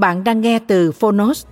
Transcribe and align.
Bạn 0.00 0.24
đang 0.24 0.40
nghe 0.40 0.58
từ 0.66 0.92
Phonos. 0.92 1.44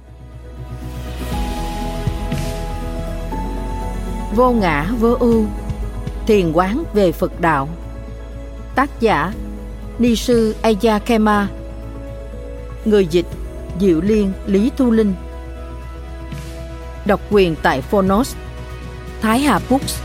Vô 4.34 4.50
ngã, 4.50 4.86
vô 5.00 5.16
ưu, 5.20 5.44
Thiền 6.26 6.52
quán 6.52 6.84
về 6.94 7.12
Phật 7.12 7.40
đạo. 7.40 7.68
Tác 8.74 9.00
giả, 9.00 9.32
Ni 9.98 10.16
sư 10.16 10.54
Ayakema 10.62 11.48
Người 12.84 13.06
dịch, 13.06 13.26
Diệu 13.80 14.00
Liên 14.00 14.32
Lý 14.46 14.70
Thu 14.76 14.90
Linh. 14.90 15.14
Độc 17.06 17.20
quyền 17.30 17.56
tại 17.62 17.80
Phonos. 17.80 18.34
Thái 19.22 19.38
Hà 19.38 19.60
Books. 19.70 20.00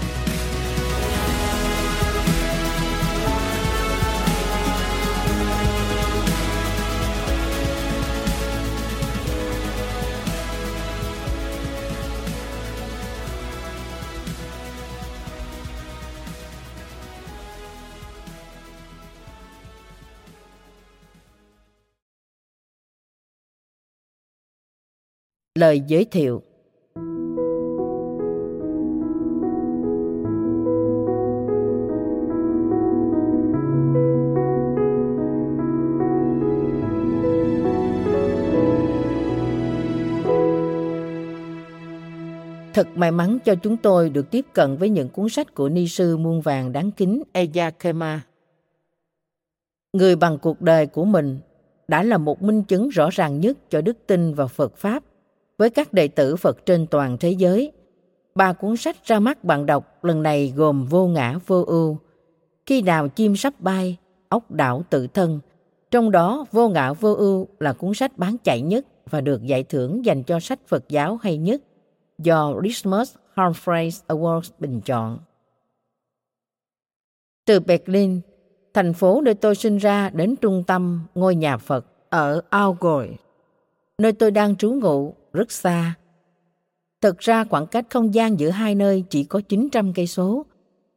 Lời 25.64 25.81
giới 25.88 26.06
thiệu 26.06 26.41
Thật 42.73 42.88
may 42.96 43.12
mắn 43.12 43.40
cho 43.46 43.56
chúng 43.56 43.78
tôi 43.78 44.09
được 44.09 44.31
tiếp 44.31 44.46
cận 44.53 44.78
với 44.78 44.90
những 44.90 45.09
cuốn 45.09 45.29
sách 45.29 45.56
của 45.56 45.69
ni 45.69 45.88
sư 45.88 46.18
muôn 46.18 46.41
vàng 46.41 46.72
đáng 46.72 46.91
kính 46.91 47.23
Eyakema. 47.31 48.22
Người 49.94 50.16
bằng 50.16 50.38
cuộc 50.41 50.62
đời 50.62 50.88
của 50.88 51.06
mình 51.06 51.40
đã 51.88 52.03
là 52.03 52.18
một 52.18 52.41
minh 52.41 52.63
chứng 52.63 52.90
rõ 52.90 53.09
ràng 53.12 53.40
nhất 53.40 53.57
cho 53.69 53.81
đức 53.81 53.97
tin 54.07 54.34
vào 54.34 54.47
Phật 54.47 54.78
Pháp 54.78 55.03
với 55.58 55.69
các 55.69 55.94
đệ 55.94 56.08
tử 56.08 56.36
Phật 56.36 56.66
trên 56.66 56.88
toàn 56.88 57.18
thế 57.19 57.31
giới. 57.31 57.72
Ba 58.36 58.53
cuốn 58.53 58.78
sách 58.78 59.06
ra 59.06 59.19
mắt 59.19 59.44
bạn 59.44 59.66
đọc 59.66 60.06
lần 60.06 60.24
này 60.24 60.53
gồm 60.56 60.86
Vô 60.86 61.08
ngã 61.08 61.38
vô 61.47 61.64
ưu, 61.68 61.97
Khi 62.66 62.81
nào 62.81 63.08
chim 63.08 63.36
sắp 63.36 63.53
bay, 63.59 63.97
Ốc 64.30 64.52
đảo 64.52 64.84
tự 64.90 65.08
thân. 65.08 65.40
Trong 65.91 66.12
đó 66.12 66.46
Vô 66.52 66.69
ngã 66.69 66.94
vô 66.94 67.14
ưu 67.14 67.47
là 67.59 67.74
cuốn 67.74 67.94
sách 67.94 68.18
bán 68.18 68.38
chạy 68.44 68.62
nhất 68.62 68.86
và 69.09 69.22
được 69.22 69.44
giải 69.44 69.64
thưởng 69.64 70.06
dành 70.06 70.24
cho 70.24 70.40
sách 70.40 70.59
Phật 70.68 70.90
giáo 70.90 71.19
hay 71.22 71.38
nhất 71.38 71.62
do 72.18 72.53
Christmas 72.62 73.16
Humphreys 73.35 74.02
Awards 74.08 74.50
bình 74.59 74.81
chọn. 74.81 75.20
Từ 77.46 77.59
Berlin, 77.59 78.22
thành 78.74 78.94
phố 78.94 79.22
nơi 79.22 79.34
tôi 79.34 79.56
sinh 79.56 79.78
ra 79.78 80.09
đến 80.09 80.35
trung 80.35 80.64
tâm 80.68 81.02
ngôi 81.16 81.35
nhà 81.35 81.58
Phật 81.58 81.85
ở 82.09 82.41
Algol, 82.50 83.06
nơi 83.97 84.12
tôi 84.12 84.31
đang 84.31 84.56
trú 84.56 84.72
ngụ 84.72 85.14
rất 85.33 85.51
xa. 85.51 85.95
Thực 87.01 87.19
ra 87.19 87.44
khoảng 87.44 87.67
cách 87.67 87.85
không 87.89 88.13
gian 88.13 88.39
giữa 88.39 88.49
hai 88.49 88.75
nơi 88.75 89.03
chỉ 89.09 89.23
có 89.23 89.41
900 89.41 89.94
cây 89.94 90.07
số, 90.07 90.45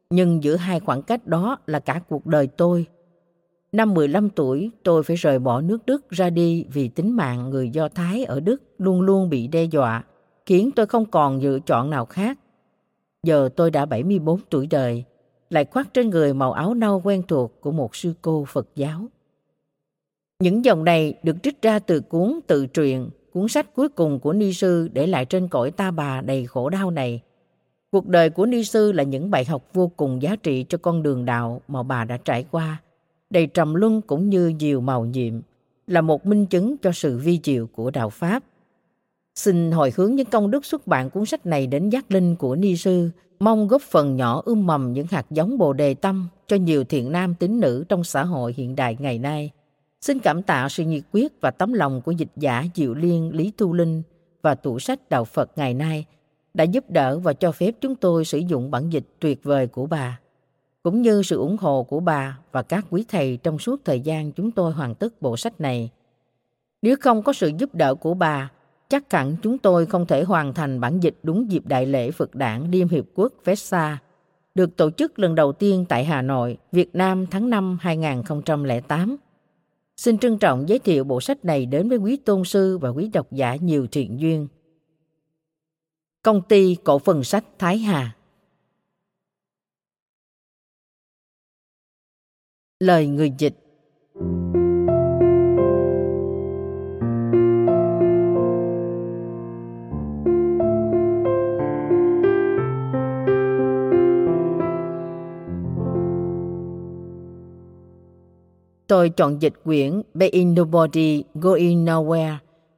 nhưng 0.09 0.43
giữa 0.43 0.55
hai 0.55 0.79
khoảng 0.79 1.01
cách 1.01 1.27
đó 1.27 1.57
là 1.65 1.79
cả 1.79 2.01
cuộc 2.09 2.25
đời 2.25 2.47
tôi. 2.47 2.85
Năm 3.71 3.93
15 3.93 4.29
tuổi, 4.29 4.71
tôi 4.83 5.03
phải 5.03 5.15
rời 5.15 5.39
bỏ 5.39 5.61
nước 5.61 5.85
Đức 5.85 6.09
ra 6.09 6.29
đi 6.29 6.65
vì 6.73 6.87
tính 6.87 7.15
mạng 7.15 7.49
người 7.49 7.69
Do 7.69 7.89
Thái 7.89 8.25
ở 8.25 8.39
Đức 8.39 8.61
luôn 8.77 9.01
luôn 9.01 9.29
bị 9.29 9.47
đe 9.47 9.63
dọa, 9.63 10.03
khiến 10.45 10.69
tôi 10.75 10.85
không 10.85 11.05
còn 11.05 11.41
lựa 11.41 11.59
chọn 11.59 11.89
nào 11.89 12.05
khác. 12.05 12.39
Giờ 13.23 13.49
tôi 13.55 13.71
đã 13.71 13.85
74 13.85 14.39
tuổi 14.49 14.67
đời, 14.67 15.03
lại 15.49 15.65
khoác 15.65 15.93
trên 15.93 16.09
người 16.09 16.33
màu 16.33 16.53
áo 16.53 16.73
nâu 16.73 17.01
quen 17.03 17.23
thuộc 17.27 17.61
của 17.61 17.71
một 17.71 17.95
sư 17.95 18.13
cô 18.21 18.45
Phật 18.47 18.67
giáo. 18.75 19.05
Những 20.39 20.65
dòng 20.65 20.83
này 20.83 21.13
được 21.23 21.35
trích 21.43 21.61
ra 21.61 21.79
từ 21.79 21.99
cuốn 21.99 22.39
tự 22.47 22.67
truyện 22.67 23.09
cuốn 23.37 23.47
sách 23.47 23.75
cuối 23.75 23.89
cùng 23.89 24.19
của 24.19 24.33
Ni 24.33 24.53
Sư 24.53 24.89
để 24.93 25.07
lại 25.07 25.25
trên 25.25 25.47
cõi 25.47 25.71
ta 25.71 25.91
bà 25.91 26.21
đầy 26.21 26.45
khổ 26.45 26.69
đau 26.69 26.91
này. 26.91 27.21
Cuộc 27.91 28.07
đời 28.07 28.29
của 28.29 28.45
Ni 28.45 28.63
Sư 28.63 28.91
là 28.91 29.03
những 29.03 29.31
bài 29.31 29.45
học 29.45 29.63
vô 29.73 29.91
cùng 29.97 30.21
giá 30.21 30.35
trị 30.35 30.65
cho 30.69 30.77
con 30.77 31.03
đường 31.03 31.25
đạo 31.25 31.61
mà 31.67 31.83
bà 31.83 32.03
đã 32.03 32.17
trải 32.17 32.45
qua, 32.51 32.81
đầy 33.29 33.47
trầm 33.47 33.73
luân 33.73 34.01
cũng 34.01 34.29
như 34.29 34.47
nhiều 34.47 34.81
màu 34.81 35.05
nhiệm, 35.05 35.33
là 35.87 36.01
một 36.01 36.25
minh 36.25 36.45
chứng 36.45 36.77
cho 36.77 36.91
sự 36.91 37.17
vi 37.17 37.39
diệu 37.43 37.67
của 37.67 37.91
đạo 37.91 38.09
Pháp. 38.09 38.43
Xin 39.35 39.71
hồi 39.71 39.93
hướng 39.95 40.15
những 40.15 40.29
công 40.29 40.51
đức 40.51 40.65
xuất 40.65 40.87
bản 40.87 41.09
cuốn 41.09 41.25
sách 41.25 41.45
này 41.45 41.67
đến 41.67 41.89
giác 41.89 42.11
linh 42.11 42.35
của 42.35 42.55
Ni 42.55 42.75
Sư, 42.75 43.09
mong 43.39 43.67
góp 43.67 43.81
phần 43.81 44.15
nhỏ 44.15 44.41
ươm 44.45 44.65
mầm 44.65 44.93
những 44.93 45.07
hạt 45.07 45.25
giống 45.29 45.57
bồ 45.57 45.73
đề 45.73 45.93
tâm 45.93 46.27
cho 46.47 46.55
nhiều 46.55 46.83
thiện 46.83 47.11
nam 47.11 47.35
tín 47.35 47.59
nữ 47.59 47.85
trong 47.89 48.03
xã 48.03 48.23
hội 48.23 48.53
hiện 48.57 48.75
đại 48.75 48.97
ngày 48.99 49.19
nay. 49.19 49.51
Xin 50.07 50.19
cảm 50.19 50.41
tạ 50.41 50.69
sự 50.69 50.83
nhiệt 50.83 51.03
quyết 51.11 51.41
và 51.41 51.51
tấm 51.51 51.73
lòng 51.73 52.01
của 52.01 52.11
dịch 52.11 52.31
giả 52.35 52.65
Diệu 52.75 52.93
Liên 52.93 53.31
Lý 53.33 53.51
Tu 53.57 53.73
Linh 53.73 54.03
và 54.41 54.55
tủ 54.55 54.79
sách 54.79 55.09
Đạo 55.09 55.25
Phật 55.25 55.51
ngày 55.55 55.73
nay 55.73 56.05
đã 56.53 56.63
giúp 56.63 56.89
đỡ 56.89 57.19
và 57.19 57.33
cho 57.33 57.51
phép 57.51 57.71
chúng 57.81 57.95
tôi 57.95 58.25
sử 58.25 58.37
dụng 58.37 58.71
bản 58.71 58.89
dịch 58.89 59.03
tuyệt 59.19 59.43
vời 59.43 59.67
của 59.67 59.85
bà, 59.85 60.19
cũng 60.83 61.01
như 61.01 61.23
sự 61.23 61.37
ủng 61.37 61.57
hộ 61.57 61.83
của 61.83 61.99
bà 61.99 62.37
và 62.51 62.61
các 62.61 62.85
quý 62.89 63.05
thầy 63.07 63.37
trong 63.43 63.59
suốt 63.59 63.81
thời 63.85 63.99
gian 63.99 64.31
chúng 64.31 64.51
tôi 64.51 64.71
hoàn 64.71 64.95
tất 64.95 65.21
bộ 65.21 65.37
sách 65.37 65.61
này. 65.61 65.89
Nếu 66.81 66.95
không 67.01 67.23
có 67.23 67.33
sự 67.33 67.51
giúp 67.57 67.75
đỡ 67.75 67.95
của 67.95 68.13
bà, 68.13 68.51
chắc 68.89 69.11
hẳn 69.11 69.35
chúng 69.43 69.57
tôi 69.57 69.85
không 69.85 70.05
thể 70.05 70.23
hoàn 70.23 70.53
thành 70.53 70.79
bản 70.79 70.99
dịch 70.99 71.15
đúng 71.23 71.51
dịp 71.51 71.63
đại 71.65 71.85
lễ 71.85 72.11
Phật 72.11 72.35
đản 72.35 72.71
Liên 72.71 72.87
Hiệp 72.87 73.05
Quốc 73.15 73.33
Vesa, 73.45 73.97
được 74.55 74.77
tổ 74.77 74.91
chức 74.91 75.19
lần 75.19 75.35
đầu 75.35 75.53
tiên 75.53 75.85
tại 75.89 76.05
Hà 76.05 76.21
Nội, 76.21 76.57
Việt 76.71 76.95
Nam 76.95 77.25
tháng 77.27 77.49
5 77.49 77.77
2008. 77.81 79.17
Xin 79.97 80.17
trân 80.17 80.37
trọng 80.39 80.69
giới 80.69 80.79
thiệu 80.79 81.03
bộ 81.03 81.21
sách 81.21 81.45
này 81.45 81.65
đến 81.65 81.89
với 81.89 81.97
quý 81.97 82.17
tôn 82.17 82.43
sư 82.43 82.77
và 82.77 82.89
quý 82.89 83.09
độc 83.13 83.31
giả 83.31 83.55
nhiều 83.55 83.87
thiện 83.91 84.19
duyên. 84.19 84.47
Công 86.21 86.41
ty 86.49 86.77
cổ 86.83 86.99
phần 86.99 87.23
sách 87.23 87.45
Thái 87.59 87.77
Hà 87.77 88.15
Lời 92.79 93.07
người 93.07 93.31
dịch 93.37 93.66
Tôi 108.87 109.09
chọn 109.09 109.41
dịch 109.41 109.53
quyển 109.63 110.01
Being 110.13 110.55
Nobody, 110.55 111.23
Going 111.33 111.85
Nowhere 111.85 112.35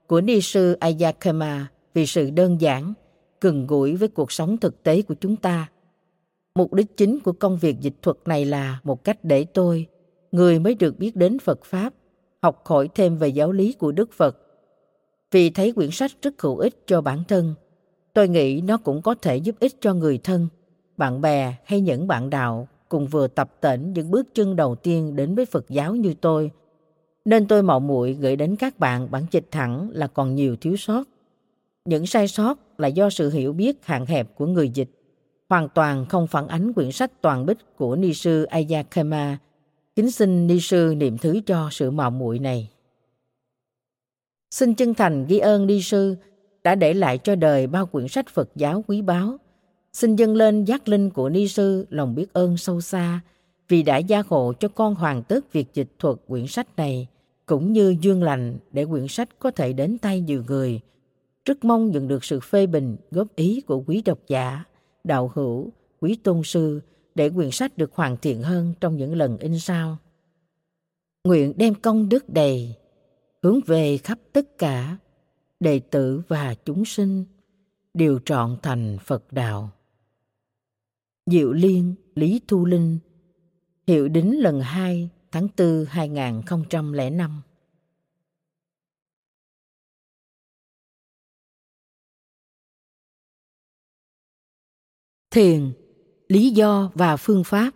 của 0.07 0.21
ni 0.21 0.41
sư 0.41 0.77
Ayakema 0.79 1.67
vì 1.93 2.05
sự 2.05 2.29
đơn 2.29 2.61
giản, 2.61 2.93
gần 3.41 3.67
gũi 3.67 3.95
với 3.95 4.07
cuộc 4.07 4.31
sống 4.31 4.57
thực 4.57 4.83
tế 4.83 5.01
của 5.01 5.15
chúng 5.21 5.35
ta. 5.35 5.69
Mục 6.55 6.73
đích 6.73 6.97
chính 6.97 7.19
của 7.19 7.31
công 7.31 7.57
việc 7.57 7.79
dịch 7.81 7.93
thuật 8.01 8.17
này 8.25 8.45
là 8.45 8.79
một 8.83 9.03
cách 9.03 9.17
để 9.23 9.45
tôi, 9.53 9.85
người 10.31 10.59
mới 10.59 10.75
được 10.75 10.99
biết 10.99 11.15
đến 11.15 11.39
Phật 11.39 11.65
Pháp, 11.65 11.93
học 12.41 12.61
hỏi 12.65 12.89
thêm 12.95 13.17
về 13.17 13.27
giáo 13.27 13.51
lý 13.51 13.73
của 13.73 13.91
Đức 13.91 14.13
Phật. 14.13 14.37
Vì 15.31 15.49
thấy 15.49 15.71
quyển 15.71 15.91
sách 15.91 16.11
rất 16.21 16.41
hữu 16.41 16.57
ích 16.57 16.87
cho 16.87 17.01
bản 17.01 17.23
thân, 17.27 17.53
tôi 18.13 18.27
nghĩ 18.27 18.61
nó 18.61 18.77
cũng 18.77 19.01
có 19.01 19.15
thể 19.15 19.37
giúp 19.37 19.55
ích 19.59 19.73
cho 19.81 19.93
người 19.93 20.17
thân, 20.17 20.47
bạn 20.97 21.21
bè 21.21 21.55
hay 21.65 21.81
những 21.81 22.07
bạn 22.07 22.29
đạo 22.29 22.67
cùng 22.89 23.07
vừa 23.07 23.27
tập 23.27 23.55
tễnh 23.61 23.93
những 23.93 24.11
bước 24.11 24.27
chân 24.33 24.55
đầu 24.55 24.75
tiên 24.75 25.15
đến 25.15 25.35
với 25.35 25.45
Phật 25.45 25.69
giáo 25.69 25.95
như 25.95 26.13
tôi. 26.21 26.51
Nên 27.25 27.47
tôi 27.47 27.63
mạo 27.63 27.79
muội 27.79 28.13
gửi 28.13 28.35
đến 28.35 28.55
các 28.55 28.79
bạn 28.79 29.11
bản 29.11 29.25
dịch 29.31 29.47
thẳng 29.51 29.89
là 29.93 30.07
còn 30.07 30.35
nhiều 30.35 30.55
thiếu 30.55 30.75
sót. 30.77 31.03
Những 31.85 32.05
sai 32.05 32.27
sót 32.27 32.59
là 32.77 32.87
do 32.87 33.09
sự 33.09 33.29
hiểu 33.29 33.53
biết 33.53 33.85
hạn 33.85 34.05
hẹp 34.05 34.35
của 34.35 34.45
người 34.45 34.69
dịch, 34.69 34.89
hoàn 35.49 35.69
toàn 35.69 36.05
không 36.05 36.27
phản 36.27 36.47
ánh 36.47 36.73
quyển 36.73 36.91
sách 36.91 37.21
toàn 37.21 37.45
bích 37.45 37.57
của 37.77 37.95
ni 37.95 38.13
sư 38.13 38.43
Ayakema. 38.43 39.37
Kính 39.95 40.11
xin 40.11 40.47
ni 40.47 40.59
sư 40.59 40.93
niệm 40.97 41.17
thứ 41.17 41.39
cho 41.45 41.67
sự 41.71 41.91
mạo 41.91 42.11
muội 42.11 42.39
này. 42.39 42.69
Xin 44.51 44.73
chân 44.73 44.93
thành 44.93 45.25
ghi 45.27 45.39
ơn 45.39 45.67
ni 45.67 45.81
sư 45.81 46.15
đã 46.63 46.75
để 46.75 46.93
lại 46.93 47.17
cho 47.17 47.35
đời 47.35 47.67
bao 47.67 47.85
quyển 47.85 48.07
sách 48.07 48.29
Phật 48.29 48.49
giáo 48.55 48.83
quý 48.87 49.01
báu. 49.01 49.37
Xin 49.93 50.15
dâng 50.15 50.35
lên 50.35 50.65
giác 50.65 50.87
linh 50.87 51.09
của 51.09 51.29
ni 51.29 51.47
sư 51.47 51.85
lòng 51.89 52.15
biết 52.15 52.33
ơn 52.33 52.57
sâu 52.57 52.81
xa 52.81 53.19
vì 53.67 53.83
đã 53.83 53.97
gia 53.97 54.23
hộ 54.27 54.53
cho 54.59 54.67
con 54.67 54.95
hoàn 54.95 55.23
tất 55.23 55.53
việc 55.53 55.73
dịch 55.73 55.89
thuật 55.99 56.17
quyển 56.27 56.47
sách 56.47 56.67
này 56.77 57.07
cũng 57.45 57.73
như 57.73 57.95
duyên 58.01 58.23
lành 58.23 58.57
để 58.71 58.85
quyển 58.85 59.07
sách 59.07 59.29
có 59.39 59.51
thể 59.51 59.73
đến 59.73 59.97
tay 59.97 60.21
nhiều 60.21 60.43
người 60.47 60.81
rất 61.49 61.65
mong 61.65 61.91
nhận 61.91 62.07
được 62.07 62.23
sự 62.23 62.39
phê 62.39 62.67
bình, 62.67 62.97
góp 63.11 63.35
ý 63.35 63.61
của 63.61 63.83
quý 63.87 64.01
độc 64.05 64.19
giả, 64.27 64.63
đạo 65.03 65.31
hữu, 65.35 65.71
quý 65.99 66.17
tôn 66.23 66.41
sư 66.43 66.81
để 67.15 67.29
quyển 67.29 67.51
sách 67.51 67.77
được 67.77 67.95
hoàn 67.95 68.17
thiện 68.17 68.41
hơn 68.41 68.73
trong 68.81 68.97
những 68.97 69.15
lần 69.15 69.37
in 69.37 69.59
sau. 69.59 69.97
Nguyện 71.23 71.53
đem 71.57 71.75
công 71.75 72.09
đức 72.09 72.29
đầy, 72.29 72.75
hướng 73.43 73.59
về 73.65 73.97
khắp 73.97 74.19
tất 74.33 74.57
cả, 74.57 74.97
đệ 75.59 75.79
tử 75.79 76.21
và 76.27 76.55
chúng 76.65 76.85
sinh, 76.85 77.25
đều 77.93 78.19
trọn 78.25 78.57
thành 78.61 78.97
Phật 79.05 79.33
đạo. 79.33 79.69
Diệu 81.31 81.53
Liên, 81.53 81.95
Lý 82.15 82.41
Thu 82.47 82.65
Linh, 82.65 82.99
hiệu 83.87 84.07
đính 84.07 84.41
lần 84.41 84.61
2 84.61 85.09
tháng 85.31 85.47
4 85.57 85.85
2005. 85.89 87.41
thiền 95.31 95.73
lý 96.27 96.49
do 96.49 96.91
và 96.93 97.17
phương 97.17 97.43
pháp 97.43 97.71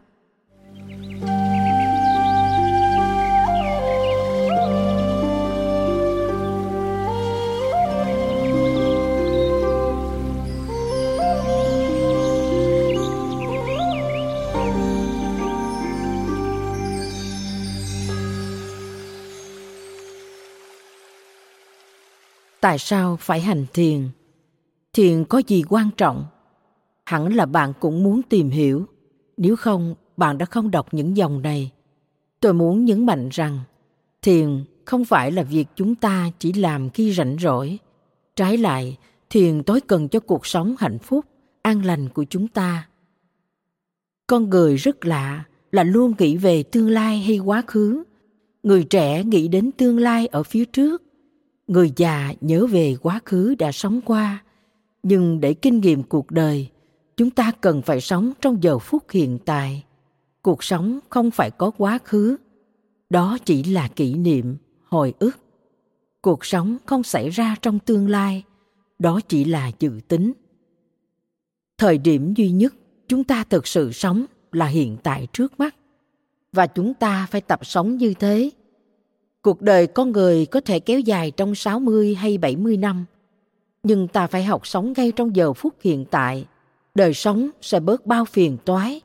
tại 22.63 22.77
sao 22.77 23.18
phải 23.19 23.42
hành 23.42 23.65
thiền? 23.74 24.10
Thiền 24.94 25.25
có 25.25 25.42
gì 25.48 25.63
quan 25.69 25.89
trọng? 25.98 26.25
Hẳn 27.06 27.36
là 27.36 27.45
bạn 27.45 27.74
cũng 27.80 28.04
muốn 28.04 28.21
tìm 28.30 28.50
hiểu. 28.50 28.86
Nếu 29.38 29.56
không, 29.56 29.95
bạn 30.18 30.38
đã 30.38 30.45
không 30.45 30.71
đọc 30.71 30.94
những 30.94 31.18
dòng 31.18 31.42
này. 31.42 31.71
Tôi 32.39 32.54
muốn 32.54 32.86
nhấn 32.86 33.06
mạnh 33.06 33.30
rằng, 33.31 33.60
thiền 34.21 34.63
không 34.86 35.06
phải 35.06 35.31
là 35.31 35.44
việc 35.44 35.65
chúng 35.75 35.95
ta 35.95 36.31
chỉ 36.39 36.54
làm 36.54 36.89
khi 36.89 37.13
rảnh 37.13 37.38
rỗi. 37.39 37.80
Trái 38.36 38.57
lại, 38.57 38.98
thiền 39.30 39.63
tối 39.63 39.81
cần 39.81 40.07
cho 40.07 40.19
cuộc 40.19 40.45
sống 40.45 40.75
hạnh 40.80 41.00
phúc, 41.00 41.25
an 41.62 41.86
lành 41.86 42.10
của 42.10 42.24
chúng 42.30 42.48
ta. 42.48 42.88
Con 44.27 44.50
người 44.50 44.75
rất 44.75 45.06
lạ, 45.06 45.44
là 45.71 45.83
luôn 45.83 46.13
nghĩ 46.19 46.38
về 46.38 46.63
tương 46.63 46.89
lai 46.89 47.19
hay 47.19 47.38
quá 47.38 47.63
khứ. 47.68 48.04
Người 48.63 48.83
trẻ 48.83 49.24
nghĩ 49.24 49.48
đến 49.48 49.71
tương 49.71 49.98
lai 49.98 50.27
ở 50.27 50.44
phía 50.44 50.65
trước 50.65 51.04
người 51.68 51.92
già 51.95 52.33
nhớ 52.42 52.65
về 52.65 52.95
quá 53.01 53.19
khứ 53.25 53.56
đã 53.60 53.71
sống 53.71 54.01
qua, 54.06 54.44
nhưng 55.04 55.39
để 55.39 55.54
kinh 55.54 55.80
nghiệm 55.80 56.04
cuộc 56.04 56.31
đời, 56.31 56.69
chúng 57.18 57.30
ta 57.30 57.51
cần 57.62 57.81
phải 57.81 58.01
sống 58.01 58.33
trong 58.42 58.63
giờ 58.63 58.80
phút 58.80 59.04
hiện 59.10 59.39
tại. 59.45 59.83
Cuộc 60.42 60.63
sống 60.63 61.00
không 61.10 61.31
phải 61.31 61.51
có 61.51 61.71
quá 61.77 62.00
khứ, 62.04 62.38
đó 63.10 63.38
chỉ 63.45 63.63
là 63.63 63.88
kỷ 63.88 64.13
niệm, 64.13 64.57
hồi 64.83 65.13
ức. 65.19 65.38
Cuộc 66.21 66.45
sống 66.45 66.77
không 66.86 67.04
xảy 67.04 67.30
ra 67.30 67.56
trong 67.62 67.80
tương 67.80 68.10
lai, 68.10 68.44
đó 69.00 69.19
chỉ 69.27 69.45
là 69.45 69.71
dự 69.80 70.00
tính. 70.07 70.33
Thời 71.77 71.98
điểm 71.98 72.33
duy 72.33 72.51
nhất 72.51 72.74
chúng 73.07 73.24
ta 73.24 73.44
thực 73.44 73.68
sự 73.68 73.92
sống 73.92 74.25
là 74.51 74.65
hiện 74.65 74.98
tại 75.04 75.27
trước 75.33 75.60
mắt, 75.60 75.75
và 76.51 76.68
chúng 76.68 76.94
ta 76.94 77.27
phải 77.31 77.42
tập 77.42 77.65
sống 77.65 77.98
như 77.98 78.13
thế. 78.13 78.50
Cuộc 79.44 79.62
đời 79.62 79.88
con 79.88 80.12
người 80.12 80.45
có 80.45 80.62
thể 80.62 80.80
kéo 80.80 81.00
dài 81.00 81.31
trong 81.31 81.56
60 81.56 82.16
hay 82.16 82.38
70 82.38 82.78
năm, 82.78 83.06
nhưng 83.84 84.07
ta 84.07 84.28
phải 84.28 84.44
học 84.44 84.68
sống 84.68 84.94
ngay 84.98 85.12
trong 85.12 85.36
giờ 85.36 85.54
phút 85.54 85.74
hiện 85.81 86.06
tại. 86.12 86.45
Đời 86.95 87.13
sống 87.13 87.50
sẽ 87.62 87.80
bớt 87.80 88.06
bao 88.06 88.25
phiền 88.25 88.57
toái 88.66 89.01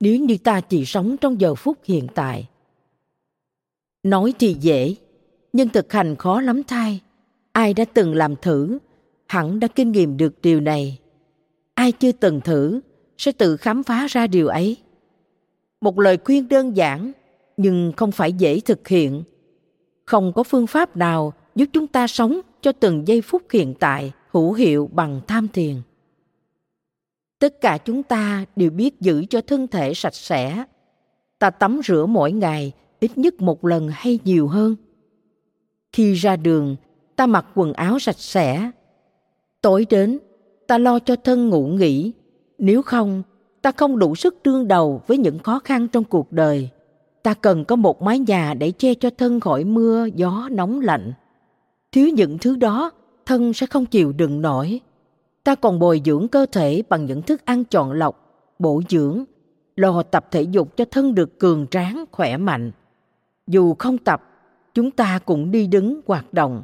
nếu 0.00 0.16
như 0.16 0.36
ta 0.38 0.60
chỉ 0.60 0.84
sống 0.84 1.16
trong 1.16 1.40
giờ 1.40 1.54
phút 1.54 1.78
hiện 1.84 2.06
tại. 2.14 2.48
Nói 4.02 4.34
thì 4.38 4.56
dễ 4.60 4.94
nhưng 5.52 5.68
thực 5.68 5.92
hành 5.92 6.16
khó 6.16 6.40
lắm 6.40 6.62
thay 6.62 7.00
ai 7.52 7.74
đã 7.74 7.84
từng 7.94 8.14
làm 8.14 8.36
thử 8.36 8.78
hẳn 9.26 9.60
đã 9.60 9.68
kinh 9.68 9.92
nghiệm 9.92 10.16
được 10.16 10.42
điều 10.42 10.60
này. 10.60 10.98
Ai 11.74 11.92
chưa 11.92 12.12
từng 12.12 12.40
thử 12.40 12.80
sẽ 13.18 13.32
tự 13.32 13.56
khám 13.56 13.82
phá 13.82 14.06
ra 14.10 14.26
điều 14.26 14.48
ấy. 14.48 14.76
Một 15.80 15.98
lời 15.98 16.18
khuyên 16.24 16.48
đơn 16.48 16.76
giản 16.76 17.12
nhưng 17.56 17.92
không 17.96 18.12
phải 18.12 18.32
dễ 18.32 18.60
thực 18.60 18.88
hiện 18.88 19.22
không 20.10 20.32
có 20.32 20.42
phương 20.42 20.66
pháp 20.66 20.96
nào 20.96 21.32
giúp 21.54 21.68
chúng 21.72 21.86
ta 21.86 22.06
sống 22.06 22.40
cho 22.60 22.72
từng 22.72 23.08
giây 23.08 23.20
phút 23.20 23.42
hiện 23.52 23.74
tại 23.80 24.12
hữu 24.30 24.52
hiệu 24.52 24.90
bằng 24.92 25.20
tham 25.26 25.48
thiền. 25.48 25.74
Tất 27.38 27.60
cả 27.60 27.78
chúng 27.78 28.02
ta 28.02 28.44
đều 28.56 28.70
biết 28.70 29.00
giữ 29.00 29.24
cho 29.30 29.40
thân 29.40 29.66
thể 29.68 29.94
sạch 29.94 30.14
sẽ. 30.14 30.64
Ta 31.38 31.50
tắm 31.50 31.80
rửa 31.84 32.06
mỗi 32.06 32.32
ngày 32.32 32.72
ít 33.00 33.18
nhất 33.18 33.40
một 33.40 33.64
lần 33.64 33.88
hay 33.92 34.18
nhiều 34.24 34.48
hơn. 34.48 34.76
Khi 35.92 36.14
ra 36.14 36.36
đường, 36.36 36.76
ta 37.16 37.26
mặc 37.26 37.46
quần 37.54 37.72
áo 37.72 37.98
sạch 37.98 38.18
sẽ. 38.18 38.70
Tối 39.60 39.86
đến, 39.90 40.18
ta 40.66 40.78
lo 40.78 40.98
cho 40.98 41.16
thân 41.16 41.48
ngủ 41.48 41.66
nghỉ. 41.66 42.12
Nếu 42.58 42.82
không, 42.82 43.22
ta 43.62 43.72
không 43.72 43.98
đủ 43.98 44.14
sức 44.14 44.42
đương 44.42 44.68
đầu 44.68 45.02
với 45.06 45.18
những 45.18 45.38
khó 45.38 45.58
khăn 45.58 45.88
trong 45.88 46.04
cuộc 46.04 46.32
đời 46.32 46.70
ta 47.22 47.34
cần 47.34 47.64
có 47.64 47.76
một 47.76 48.02
mái 48.02 48.18
nhà 48.18 48.54
để 48.54 48.70
che 48.70 48.94
cho 48.94 49.10
thân 49.18 49.40
khỏi 49.40 49.64
mưa 49.64 50.06
gió 50.14 50.48
nóng 50.52 50.80
lạnh 50.80 51.12
thiếu 51.92 52.08
những 52.08 52.38
thứ 52.38 52.56
đó 52.56 52.90
thân 53.26 53.52
sẽ 53.52 53.66
không 53.66 53.86
chịu 53.86 54.12
đựng 54.12 54.42
nổi 54.42 54.80
ta 55.44 55.54
còn 55.54 55.78
bồi 55.78 56.02
dưỡng 56.04 56.28
cơ 56.28 56.46
thể 56.52 56.82
bằng 56.88 57.06
những 57.06 57.22
thức 57.22 57.44
ăn 57.44 57.64
chọn 57.64 57.92
lọc, 57.92 58.44
bổ 58.58 58.82
dưỡng, 58.88 59.24
lo 59.76 60.02
tập 60.02 60.26
thể 60.30 60.42
dục 60.42 60.76
cho 60.76 60.84
thân 60.84 61.14
được 61.14 61.38
cường 61.38 61.66
tráng, 61.66 62.04
khỏe 62.12 62.36
mạnh. 62.36 62.72
Dù 63.46 63.74
không 63.78 63.98
tập, 63.98 64.22
chúng 64.74 64.90
ta 64.90 65.18
cũng 65.24 65.50
đi 65.50 65.66
đứng 65.66 66.00
hoạt 66.06 66.34
động. 66.34 66.62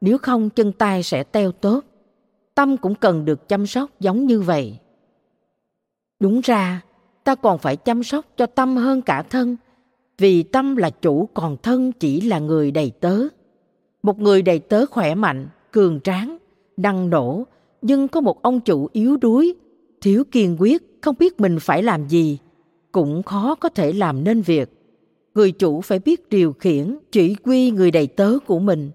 Nếu 0.00 0.18
không 0.18 0.50
chân 0.50 0.72
tay 0.72 1.02
sẽ 1.02 1.22
teo 1.22 1.52
tốt. 1.52 1.84
Tâm 2.54 2.76
cũng 2.76 2.94
cần 2.94 3.24
được 3.24 3.48
chăm 3.48 3.66
sóc 3.66 3.90
giống 4.00 4.26
như 4.26 4.40
vậy. 4.40 4.78
Đúng 6.20 6.40
ra, 6.44 6.80
ta 7.24 7.34
còn 7.34 7.58
phải 7.58 7.76
chăm 7.76 8.02
sóc 8.02 8.24
cho 8.36 8.46
tâm 8.46 8.76
hơn 8.76 9.02
cả 9.02 9.22
thân, 9.22 9.56
vì 10.18 10.42
tâm 10.42 10.76
là 10.76 10.90
chủ 10.90 11.28
còn 11.34 11.56
thân 11.62 11.92
chỉ 11.92 12.20
là 12.20 12.38
người 12.38 12.70
đầy 12.70 12.92
tớ. 13.00 13.20
Một 14.02 14.18
người 14.18 14.42
đầy 14.42 14.58
tớ 14.58 14.86
khỏe 14.86 15.14
mạnh, 15.14 15.48
cường 15.72 16.00
tráng, 16.00 16.36
năng 16.76 17.10
nổ 17.10 17.44
nhưng 17.82 18.08
có 18.08 18.20
một 18.20 18.42
ông 18.42 18.60
chủ 18.60 18.88
yếu 18.92 19.16
đuối, 19.16 19.54
thiếu 20.00 20.24
kiên 20.24 20.56
quyết, 20.60 20.82
không 21.00 21.14
biết 21.18 21.40
mình 21.40 21.58
phải 21.60 21.82
làm 21.82 22.08
gì, 22.08 22.38
cũng 22.92 23.22
khó 23.22 23.54
có 23.54 23.68
thể 23.68 23.92
làm 23.92 24.24
nên 24.24 24.42
việc. 24.42 24.70
Người 25.34 25.52
chủ 25.52 25.80
phải 25.80 25.98
biết 25.98 26.28
điều 26.28 26.52
khiển, 26.52 26.98
chỉ 27.12 27.34
quy 27.34 27.70
người 27.70 27.90
đầy 27.90 28.06
tớ 28.06 28.38
của 28.46 28.58
mình. 28.58 28.90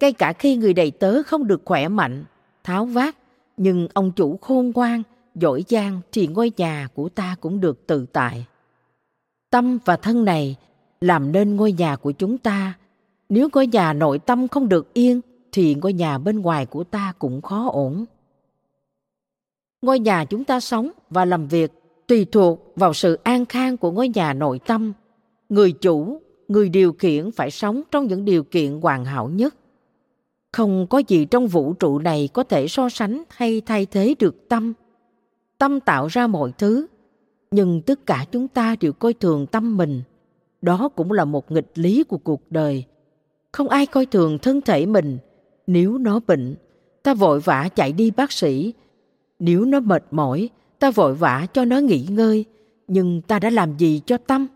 Ngay 0.00 0.12
cả 0.12 0.32
khi 0.32 0.56
người 0.56 0.74
đầy 0.74 0.90
tớ 0.90 1.22
không 1.22 1.46
được 1.46 1.62
khỏe 1.64 1.88
mạnh, 1.88 2.24
tháo 2.64 2.84
vát, 2.84 3.16
nhưng 3.56 3.88
ông 3.94 4.12
chủ 4.12 4.36
khôn 4.36 4.72
ngoan, 4.74 5.02
giỏi 5.34 5.64
giang 5.68 6.00
thì 6.12 6.26
ngôi 6.26 6.52
nhà 6.56 6.88
của 6.94 7.08
ta 7.08 7.36
cũng 7.40 7.60
được 7.60 7.86
tự 7.86 8.06
tại. 8.12 8.46
Tâm 9.54 9.78
và 9.84 9.96
thân 9.96 10.24
này 10.24 10.56
làm 11.00 11.32
nên 11.32 11.56
ngôi 11.56 11.72
nhà 11.72 11.96
của 11.96 12.12
chúng 12.12 12.38
ta. 12.38 12.74
Nếu 13.28 13.48
ngôi 13.52 13.66
nhà 13.66 13.92
nội 13.92 14.18
tâm 14.18 14.48
không 14.48 14.68
được 14.68 14.94
yên, 14.94 15.20
thì 15.52 15.74
ngôi 15.74 15.92
nhà 15.92 16.18
bên 16.18 16.40
ngoài 16.40 16.66
của 16.66 16.84
ta 16.84 17.12
cũng 17.18 17.42
khó 17.42 17.68
ổn. 17.72 18.04
Ngôi 19.82 19.98
nhà 19.98 20.24
chúng 20.24 20.44
ta 20.44 20.60
sống 20.60 20.90
và 21.10 21.24
làm 21.24 21.48
việc 21.48 21.72
tùy 22.06 22.24
thuộc 22.32 22.72
vào 22.76 22.94
sự 22.94 23.18
an 23.22 23.46
khang 23.46 23.76
của 23.76 23.90
ngôi 23.90 24.08
nhà 24.08 24.32
nội 24.32 24.60
tâm. 24.66 24.92
Người 25.48 25.72
chủ 25.72 26.20
người 26.48 26.68
điều 26.68 26.92
khiển 26.92 27.30
phải 27.30 27.50
sống 27.50 27.82
trong 27.90 28.06
những 28.06 28.24
điều 28.24 28.44
kiện 28.44 28.80
hoàn 28.80 29.04
hảo 29.04 29.28
nhất. 29.28 29.54
Không 30.52 30.86
có 30.86 30.98
gì 30.98 31.24
trong 31.24 31.46
vũ 31.46 31.72
trụ 31.72 31.98
này 31.98 32.28
có 32.32 32.42
thể 32.42 32.68
so 32.68 32.88
sánh 32.88 33.22
hay 33.28 33.60
thay 33.66 33.86
thế 33.86 34.14
được 34.18 34.48
tâm. 34.48 34.72
Tâm 35.58 35.80
tạo 35.80 36.06
ra 36.06 36.26
mọi 36.26 36.52
thứ 36.58 36.86
nhưng 37.54 37.80
tất 37.82 38.06
cả 38.06 38.24
chúng 38.32 38.48
ta 38.48 38.76
đều 38.80 38.92
coi 38.92 39.12
thường 39.12 39.46
tâm 39.46 39.76
mình. 39.76 40.02
Đó 40.62 40.88
cũng 40.88 41.12
là 41.12 41.24
một 41.24 41.50
nghịch 41.50 41.70
lý 41.74 42.04
của 42.04 42.18
cuộc 42.18 42.42
đời. 42.50 42.84
Không 43.52 43.68
ai 43.68 43.86
coi 43.86 44.06
thường 44.06 44.38
thân 44.38 44.60
thể 44.60 44.86
mình. 44.86 45.18
Nếu 45.66 45.98
nó 45.98 46.20
bệnh, 46.26 46.54
ta 47.02 47.14
vội 47.14 47.40
vã 47.40 47.68
chạy 47.74 47.92
đi 47.92 48.10
bác 48.10 48.32
sĩ. 48.32 48.74
Nếu 49.38 49.64
nó 49.64 49.80
mệt 49.80 50.04
mỏi, 50.10 50.48
ta 50.78 50.90
vội 50.90 51.14
vã 51.14 51.46
cho 51.52 51.64
nó 51.64 51.78
nghỉ 51.78 52.06
ngơi. 52.10 52.44
Nhưng 52.88 53.22
ta 53.22 53.38
đã 53.38 53.50
làm 53.50 53.76
gì 53.76 54.00
cho 54.06 54.18
tâm? 54.18 54.46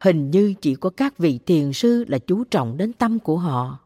Hình 0.00 0.30
như 0.30 0.54
chỉ 0.60 0.74
có 0.74 0.90
các 0.90 1.18
vị 1.18 1.38
thiền 1.46 1.72
sư 1.72 2.04
là 2.08 2.18
chú 2.18 2.44
trọng 2.44 2.76
đến 2.76 2.92
tâm 2.92 3.18
của 3.18 3.36
họ. 3.36 3.78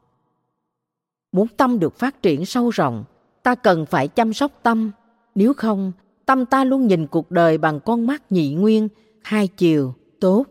Muốn 1.32 1.46
tâm 1.56 1.78
được 1.78 1.98
phát 1.98 2.22
triển 2.22 2.46
sâu 2.46 2.70
rộng, 2.70 3.04
ta 3.42 3.54
cần 3.54 3.86
phải 3.86 4.08
chăm 4.08 4.32
sóc 4.32 4.52
tâm. 4.62 4.90
Nếu 5.34 5.54
không 5.54 5.92
tâm 6.30 6.46
ta 6.46 6.64
luôn 6.64 6.86
nhìn 6.86 7.06
cuộc 7.06 7.30
đời 7.30 7.58
bằng 7.58 7.80
con 7.80 8.06
mắt 8.06 8.32
nhị 8.32 8.54
nguyên, 8.54 8.88
hai 9.22 9.48
chiều, 9.48 9.94
tốt, 10.20 10.44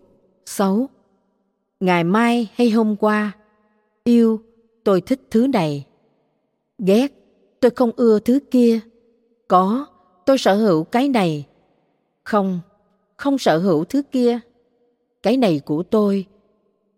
xấu. 0.46 0.88
Ngày 1.80 2.04
mai 2.04 2.50
hay 2.56 2.70
hôm 2.70 2.96
qua, 2.96 3.32
yêu, 4.04 4.42
tôi 4.84 5.02
thích 5.02 5.22
thứ 5.32 5.48
này. 5.48 5.86
Ghét, 6.78 7.08
tôi 7.60 7.72
không 7.72 7.92
ưa 7.96 8.20
thứ 8.20 8.40
kia. 8.52 8.80
Có, 9.48 9.86
tôi 10.26 10.38
sở 10.38 10.56
hữu 10.56 10.84
cái 10.84 11.10
này. 11.10 11.48
Không 12.24 12.60
không 13.18 13.38
sở 13.38 13.58
hữu 13.58 13.84
thứ 13.84 14.02
kia. 14.12 14.40
Cái 15.24 15.38
này 15.38 15.62
của 15.66 15.84
tôi, 15.84 16.26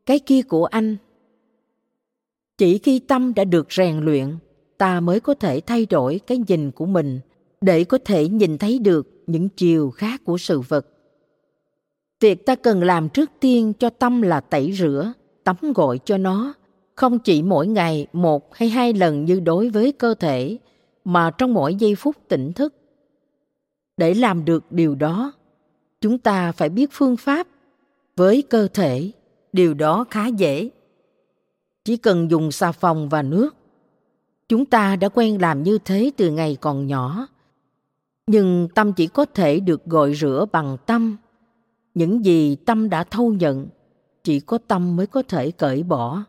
cái 0.06 0.20
kia 0.20 0.42
của 0.42 0.66
anh. 0.66 0.98
Chỉ 2.58 2.78
khi 2.78 3.00
tâm 3.00 3.34
đã 3.34 3.44
được 3.44 3.74
rèn 3.74 4.00
luyện, 4.00 4.38
ta 4.78 5.00
mới 5.00 5.20
có 5.20 5.34
thể 5.34 5.62
thay 5.62 5.86
đổi 5.86 6.20
cái 6.28 6.38
nhìn 6.48 6.72
của 6.72 6.86
mình 6.86 7.20
để 7.62 7.84
có 7.84 7.98
thể 8.06 8.27
nhìn 8.27 8.58
thấy 8.58 8.80
được 8.80 9.24
những 9.27 9.50
chiều 9.50 9.91
khác 9.91 10.22
của 10.25 10.38
sự 10.38 10.60
vật. 10.60 10.88
Việc 12.20 12.46
ta 12.46 12.56
cần 12.56 12.84
làm 12.84 13.10
trước 13.10 13.32
tiên 13.39 13.74
cho 13.80 13.89
tâm 13.89 14.22
là 14.22 14.39
tẩy 14.39 14.72
rửa, 14.72 15.13
tắm 15.44 15.56
gội 15.75 16.00
cho 16.06 16.18
nó, 16.18 16.53
không 16.96 17.20
chỉ 17.20 17.41
mỗi 17.41 17.68
ngày 17.68 18.08
một 18.13 18.56
hay 18.56 18.70
hai 18.70 18.94
lần 18.94 19.25
như 19.25 19.39
đối 19.39 19.70
với 19.70 19.91
cơ 19.91 20.13
thể, 20.13 20.58
mà 21.06 21.32
trong 21.32 21.53
mỗi 21.53 21.75
giây 21.75 21.96
phút 21.96 22.15
tỉnh 22.27 22.53
thức. 22.53 22.75
Để 23.98 24.13
làm 24.13 24.46
được 24.46 24.72
điều 24.72 24.96
đó, 24.96 25.34
chúng 26.01 26.18
ta 26.18 26.51
phải 26.51 26.70
biết 26.70 26.89
phương 26.91 27.18
pháp 27.18 27.48
với 28.15 28.41
cơ 28.41 28.68
thể. 28.74 29.12
Điều 29.53 29.74
đó 29.74 30.06
khá 30.10 30.27
dễ. 30.27 30.70
Chỉ 31.84 31.98
cần 31.98 32.32
dùng 32.32 32.51
xà 32.51 32.72
phòng 32.72 33.10
và 33.10 33.22
nước, 33.22 33.56
chúng 34.50 34.65
ta 34.65 34.96
đã 34.96 35.10
quen 35.10 35.41
làm 35.41 35.63
như 35.63 35.77
thế 35.86 36.12
từ 36.18 36.32
ngày 36.32 36.58
còn 36.62 36.88
nhỏ 36.88 37.27
nhưng 38.28 38.68
tâm 38.75 38.94
chỉ 38.94 39.08
có 39.08 39.25
thể 39.25 39.60
được 39.60 39.86
gội 39.86 40.16
rửa 40.16 40.46
bằng 40.51 40.78
tâm. 40.86 41.18
Những 41.94 42.25
gì 42.25 42.56
tâm 42.56 42.90
đã 42.90 43.04
thâu 43.04 43.34
nhận, 43.34 43.68
chỉ 44.24 44.40
có 44.40 44.58
tâm 44.58 44.96
mới 44.96 45.08
có 45.08 45.24
thể 45.28 45.51
cởi 45.51 45.84
bỏ. 45.84 46.24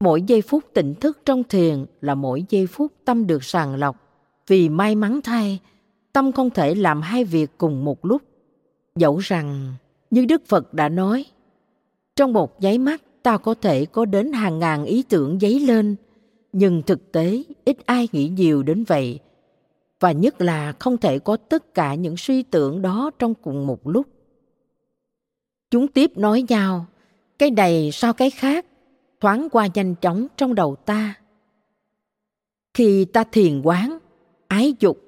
Mỗi 0.00 0.22
giây 0.22 0.42
phút 0.42 0.64
tỉnh 0.74 0.94
thức 0.94 1.18
trong 1.24 1.44
thiền 1.44 1.84
là 2.00 2.14
mỗi 2.14 2.44
giây 2.48 2.66
phút 2.66 2.92
tâm 3.04 3.26
được 3.26 3.44
sàng 3.44 3.74
lọc. 3.74 3.96
Vì 4.46 4.68
may 4.68 4.94
mắn 4.94 5.20
thay, 5.24 5.60
tâm 6.12 6.32
không 6.32 6.50
thể 6.50 6.74
làm 6.74 7.02
hai 7.02 7.24
việc 7.24 7.50
cùng 7.58 7.84
một 7.84 8.04
lúc. 8.04 8.22
Dẫu 8.96 9.18
rằng, 9.18 9.74
như 10.10 10.24
đức 10.24 10.42
phật 10.46 10.74
đã 10.74 10.88
nói, 10.88 11.24
trong 12.16 12.32
một 12.32 12.62
nháy 12.62 12.78
mắt, 12.78 13.02
ta 13.22 13.38
có 13.38 13.54
thể 13.54 13.86
có 13.86 14.04
đến 14.04 14.32
hàng 14.32 14.58
ngàn 14.58 14.84
ý 14.84 15.02
tưởng 15.02 15.38
dấy 15.40 15.60
lên, 15.60 15.96
nhưng 16.52 16.82
thực 16.82 17.12
tế 17.12 17.42
ít 17.64 17.86
ai 17.86 18.08
nghĩ 18.12 18.28
nhiều 18.28 18.62
đến 18.62 18.84
vậy 18.84 19.20
và 20.04 20.12
nhất 20.12 20.40
là 20.40 20.72
không 20.72 20.98
thể 20.98 21.18
có 21.18 21.36
tất 21.36 21.74
cả 21.74 21.94
những 21.94 22.16
suy 22.16 22.42
tưởng 22.42 22.82
đó 22.82 23.10
trong 23.18 23.34
cùng 23.34 23.66
một 23.66 23.88
lúc. 23.88 24.06
Chúng 25.70 25.88
tiếp 25.88 26.18
nói 26.18 26.44
nhau, 26.48 26.86
cái 27.38 27.50
này 27.50 27.90
sau 27.92 28.12
cái 28.12 28.30
khác, 28.30 28.66
thoáng 29.20 29.48
qua 29.52 29.68
nhanh 29.74 29.94
chóng 29.94 30.26
trong 30.36 30.54
đầu 30.54 30.76
ta. 30.76 31.14
Khi 32.74 33.04
ta 33.04 33.24
thiền 33.32 33.62
quán, 33.62 33.98
ái 34.48 34.74
dục, 34.80 35.00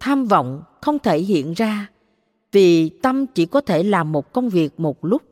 tham 0.00 0.24
vọng 0.24 0.62
không 0.80 0.98
thể 0.98 1.18
hiện 1.18 1.52
ra, 1.52 1.90
vì 2.52 2.88
tâm 2.88 3.26
chỉ 3.26 3.46
có 3.46 3.60
thể 3.60 3.82
làm 3.82 4.12
một 4.12 4.32
công 4.32 4.48
việc 4.48 4.80
một 4.80 5.04
lúc. 5.04 5.22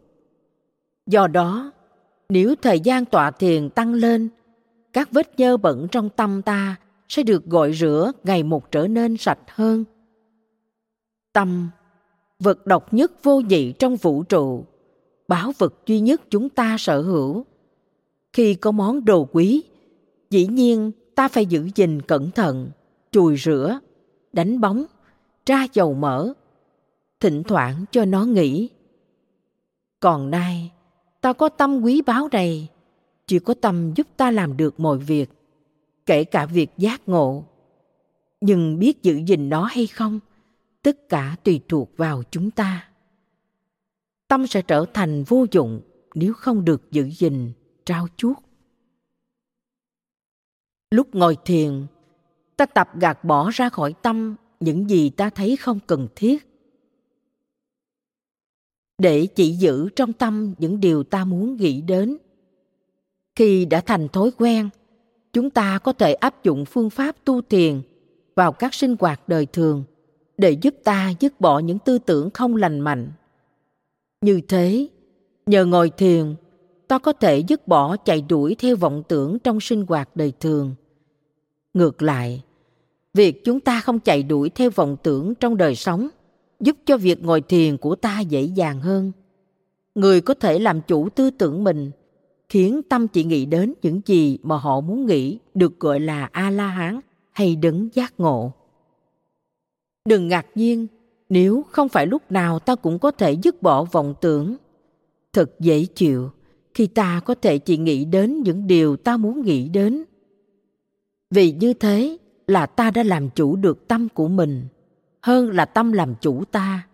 Do 1.07 1.27
đó, 1.27 1.73
nếu 2.29 2.55
thời 2.62 2.81
gian 2.81 3.05
tọa 3.05 3.31
thiền 3.31 3.71
tăng 3.71 3.95
lên, 3.95 4.29
các 4.93 5.12
vết 5.12 5.39
nhơ 5.39 5.57
bẩn 5.57 5.87
trong 5.91 6.09
tâm 6.09 6.43
ta 6.43 6.77
sẽ 7.11 7.23
được 7.23 7.47
gội 7.47 7.73
rửa, 7.73 8.12
ngày 8.25 8.43
một 8.43 8.71
trở 8.71 8.87
nên 8.87 9.17
sạch 9.17 9.40
hơn. 9.47 9.85
Tâm, 11.33 11.71
vật 12.38 12.67
độc 12.67 12.95
nhất 12.95 13.12
vô 13.23 13.40
nhị 13.40 13.73
trong 13.73 13.97
vũ 13.97 14.23
trụ 14.23 14.64
bảo 15.31 15.52
vật 15.59 15.75
duy 15.87 16.00
nhất 16.00 16.23
chúng 16.31 16.49
ta 16.49 16.76
sở 16.79 17.02
hữu. 17.02 17.45
Khi 18.33 18.55
có 18.55 18.71
món 18.71 19.05
đồ 19.05 19.29
quý, 19.33 19.62
dĩ 20.31 20.47
nhiên 20.47 20.93
ta 21.14 21.29
phải 21.29 21.47
giữ 21.47 21.69
gìn 21.75 22.02
cẩn 22.02 22.31
thận, 22.31 22.71
chùi 23.11 23.37
rửa, 23.37 23.81
đánh 24.33 24.61
bóng, 24.61 24.85
tra 25.47 25.67
dầu 25.73 25.95
mỡ, 25.95 26.33
thỉnh 27.21 27.43
thoảng 27.43 27.85
cho 27.90 28.05
nó 28.05 28.25
nghỉ. 28.25 28.69
Còn 30.00 30.31
nay, 30.31 30.73
ta 31.21 31.33
có 31.33 31.49
tâm 31.49 31.81
quý 31.83 32.02
báu 32.02 32.29
này, 32.33 32.69
chỉ 33.26 33.38
có 33.38 33.55
tâm 33.55 33.93
giúp 33.95 34.07
ta 34.17 34.31
làm 34.31 34.57
được 34.57 34.81
mọi 34.81 34.99
việc 34.99 35.31
kể 36.11 36.25
cả 36.25 36.47
việc 36.47 36.71
giác 36.79 37.09
ngộ. 37.09 37.45
Nhưng 38.40 38.79
biết 38.79 39.02
giữ 39.02 39.17
gìn 39.26 39.49
nó 39.49 39.64
hay 39.64 39.87
không, 39.87 40.21
tất 40.83 41.09
cả 41.09 41.37
tùy 41.45 41.61
thuộc 41.69 41.97
vào 41.97 42.23
chúng 42.31 42.50
ta. 42.50 42.88
Tâm 44.29 44.47
sẽ 44.47 44.62
trở 44.62 44.85
thành 44.95 45.25
vô 45.25 45.47
dụng 45.50 45.81
nếu 46.14 46.33
không 46.33 46.64
được 46.64 46.90
giữ 46.90 47.11
gìn 47.11 47.52
trao 47.85 48.09
chuốt. 48.17 48.37
Lúc 50.90 51.14
ngồi 51.14 51.37
thiền, 51.45 51.87
ta 52.57 52.67
tập 52.67 52.90
gạt 53.00 53.25
bỏ 53.25 53.50
ra 53.50 53.69
khỏi 53.69 53.95
tâm 54.02 54.37
những 54.61 54.90
gì 54.90 55.11
ta 55.11 55.31
thấy 55.31 55.57
không 55.57 55.79
cần 55.87 56.09
thiết. 56.17 56.47
Để 58.99 59.26
chỉ 59.26 59.52
giữ 59.52 59.88
trong 59.97 60.12
tâm 60.12 60.55
những 60.59 60.81
điều 60.81 61.02
ta 61.05 61.25
muốn 61.25 61.57
nghĩ 61.57 61.81
đến. 61.81 62.17
Khi 63.37 63.64
đã 63.64 63.81
thành 63.81 64.09
thói 64.09 64.31
quen 64.37 64.71
chúng 65.33 65.51
ta 65.51 65.79
có 65.79 65.93
thể 65.93 66.15
áp 66.15 66.45
dụng 66.45 66.65
phương 66.65 66.91
pháp 66.91 67.17
tu 67.25 67.43
thiền 67.43 67.81
vào 68.35 68.53
các 68.53 68.75
sinh 68.75 68.97
hoạt 69.01 69.29
đời 69.29 69.47
thường 69.47 69.85
để 70.39 70.51
giúp 70.51 70.75
ta 70.85 71.13
dứt 71.21 71.41
bỏ 71.41 71.59
những 71.59 71.79
tư 71.79 71.99
tưởng 71.99 72.31
không 72.31 72.57
lành 72.57 72.81
mạnh. 72.81 73.13
Như 74.21 74.41
thế, 74.49 74.89
nhờ 75.47 75.65
ngồi 75.65 75.91
thiền, 75.91 76.35
ta 76.89 76.99
có 76.99 77.13
thể 77.13 77.39
dứt 77.39 77.69
bỏ 77.69 77.97
chạy 77.97 78.25
đuổi 78.29 78.57
theo 78.59 78.77
vọng 78.77 79.03
tưởng 79.09 79.39
trong 79.39 79.61
sinh 79.61 79.87
hoạt 79.89 80.17
đời 80.17 80.33
thường. 80.41 80.75
Ngược 81.75 82.03
lại, 82.03 82.43
việc 83.15 83.45
chúng 83.45 83.61
ta 83.61 83.81
không 83.81 84.01
chạy 84.01 84.23
đuổi 84.23 84.51
theo 84.51 84.71
vọng 84.71 84.97
tưởng 85.03 85.35
trong 85.35 85.57
đời 85.57 85.75
sống 85.75 86.09
giúp 86.61 86.77
cho 86.87 86.97
việc 86.97 87.23
ngồi 87.23 87.41
thiền 87.41 87.77
của 87.77 87.95
ta 87.95 88.21
dễ 88.21 88.43
dàng 88.43 88.81
hơn. 88.81 89.13
Người 89.95 90.21
có 90.21 90.35
thể 90.35 90.59
làm 90.59 90.81
chủ 90.81 91.09
tư 91.09 91.31
tưởng 91.31 91.65
mình 91.65 91.91
khiến 92.50 92.83
tâm 92.88 93.09
chỉ 93.09 93.25
nghĩ 93.25 93.47
đến 93.47 93.75
những 93.83 94.00
gì 94.07 94.38
mà 94.42 94.57
họ 94.57 94.80
muốn 94.80 95.07
nghĩ, 95.07 95.38
được 95.54 95.80
gọi 95.80 96.00
là 96.00 96.28
a 96.33 96.50
la 96.50 96.66
hán 96.66 97.00
hay 97.33 97.57
đấng 97.57 97.88
giác 97.95 98.14
ngộ. 98.19 98.52
Đừng 100.09 100.28
ngạc 100.28 100.47
nhiên, 100.54 100.87
nếu 101.28 101.64
không 101.71 101.88
phải 101.88 102.07
lúc 102.07 102.33
nào 102.33 102.59
ta 102.59 102.75
cũng 102.75 102.99
có 102.99 103.11
thể 103.11 103.33
dứt 103.33 103.62
bỏ 103.62 103.85
vọng 103.85 104.14
tưởng. 104.21 104.57
Thật 105.33 105.61
dễ 105.61 105.85
chịu 105.95 106.30
khi 106.75 106.87
ta 106.87 107.21
có 107.25 107.35
thể 107.35 107.59
chỉ 107.59 107.76
nghĩ 107.76 108.04
đến 108.04 108.42
những 108.42 108.66
điều 108.66 108.97
ta 108.97 109.16
muốn 109.16 109.42
nghĩ 109.42 109.69
đến. 109.69 110.04
Vì 111.30 111.52
như 111.52 111.75
thế 111.75 112.16
là 112.47 112.66
ta 112.66 112.90
đã 112.90 113.02
làm 113.02 113.30
chủ 113.30 113.57
được 113.57 113.88
tâm 113.88 114.09
của 114.09 114.28
mình, 114.28 114.66
hơn 115.21 115.50
là 115.50 115.64
tâm 115.64 115.92
làm 115.92 116.14
chủ 116.21 116.45
ta. 116.45 116.87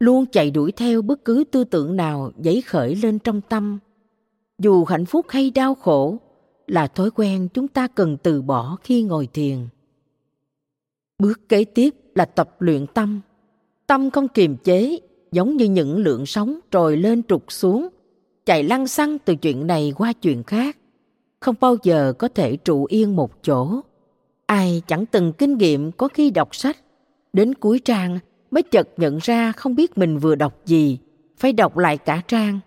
Luôn 0.00 0.26
chạy 0.26 0.50
đuổi 0.50 0.72
theo 0.72 1.02
bất 1.02 1.24
cứ 1.24 1.44
tư 1.50 1.64
tưởng 1.64 1.96
nào 1.96 2.32
dấy 2.44 2.62
khởi 2.62 2.94
lên 2.94 3.18
trong 3.18 3.40
tâm 3.40 3.78
dù 4.58 4.84
hạnh 4.84 5.06
phúc 5.06 5.26
hay 5.28 5.50
đau 5.50 5.74
khổ 5.74 6.16
là 6.66 6.86
thói 6.86 7.10
quen 7.10 7.48
chúng 7.54 7.68
ta 7.68 7.88
cần 7.88 8.16
từ 8.22 8.42
bỏ 8.42 8.76
khi 8.82 9.02
ngồi 9.02 9.26
thiền. 9.26 9.58
Bước 11.18 11.48
kế 11.48 11.64
tiếp 11.64 11.94
là 12.14 12.24
tập 12.24 12.56
luyện 12.58 12.86
tâm. 12.86 13.20
Tâm 13.86 14.10
không 14.10 14.28
kiềm 14.28 14.56
chế 14.56 14.98
giống 15.32 15.56
như 15.56 15.64
những 15.64 15.98
lượng 15.98 16.26
sóng 16.26 16.58
trồi 16.70 16.96
lên 16.96 17.22
trục 17.22 17.52
xuống 17.52 17.88
chạy 18.46 18.62
lăn 18.62 18.86
xăng 18.86 19.18
từ 19.18 19.34
chuyện 19.34 19.66
này 19.66 19.92
qua 19.96 20.12
chuyện 20.12 20.42
khác 20.42 20.76
không 21.40 21.54
bao 21.60 21.76
giờ 21.82 22.12
có 22.18 22.28
thể 22.28 22.56
trụ 22.56 22.84
yên 22.84 23.16
một 23.16 23.42
chỗ. 23.42 23.80
Ai 24.46 24.82
chẳng 24.86 25.06
từng 25.06 25.32
kinh 25.32 25.58
nghiệm 25.58 25.92
có 25.92 26.08
khi 26.08 26.30
đọc 26.30 26.54
sách 26.54 26.76
đến 27.32 27.54
cuối 27.54 27.80
trang 27.84 28.18
mới 28.50 28.62
chợt 28.62 28.88
nhận 28.96 29.18
ra 29.22 29.52
không 29.52 29.74
biết 29.74 29.98
mình 29.98 30.18
vừa 30.18 30.34
đọc 30.34 30.66
gì, 30.66 30.98
phải 31.36 31.52
đọc 31.52 31.76
lại 31.76 31.98
cả 31.98 32.22
trang. 32.28 32.60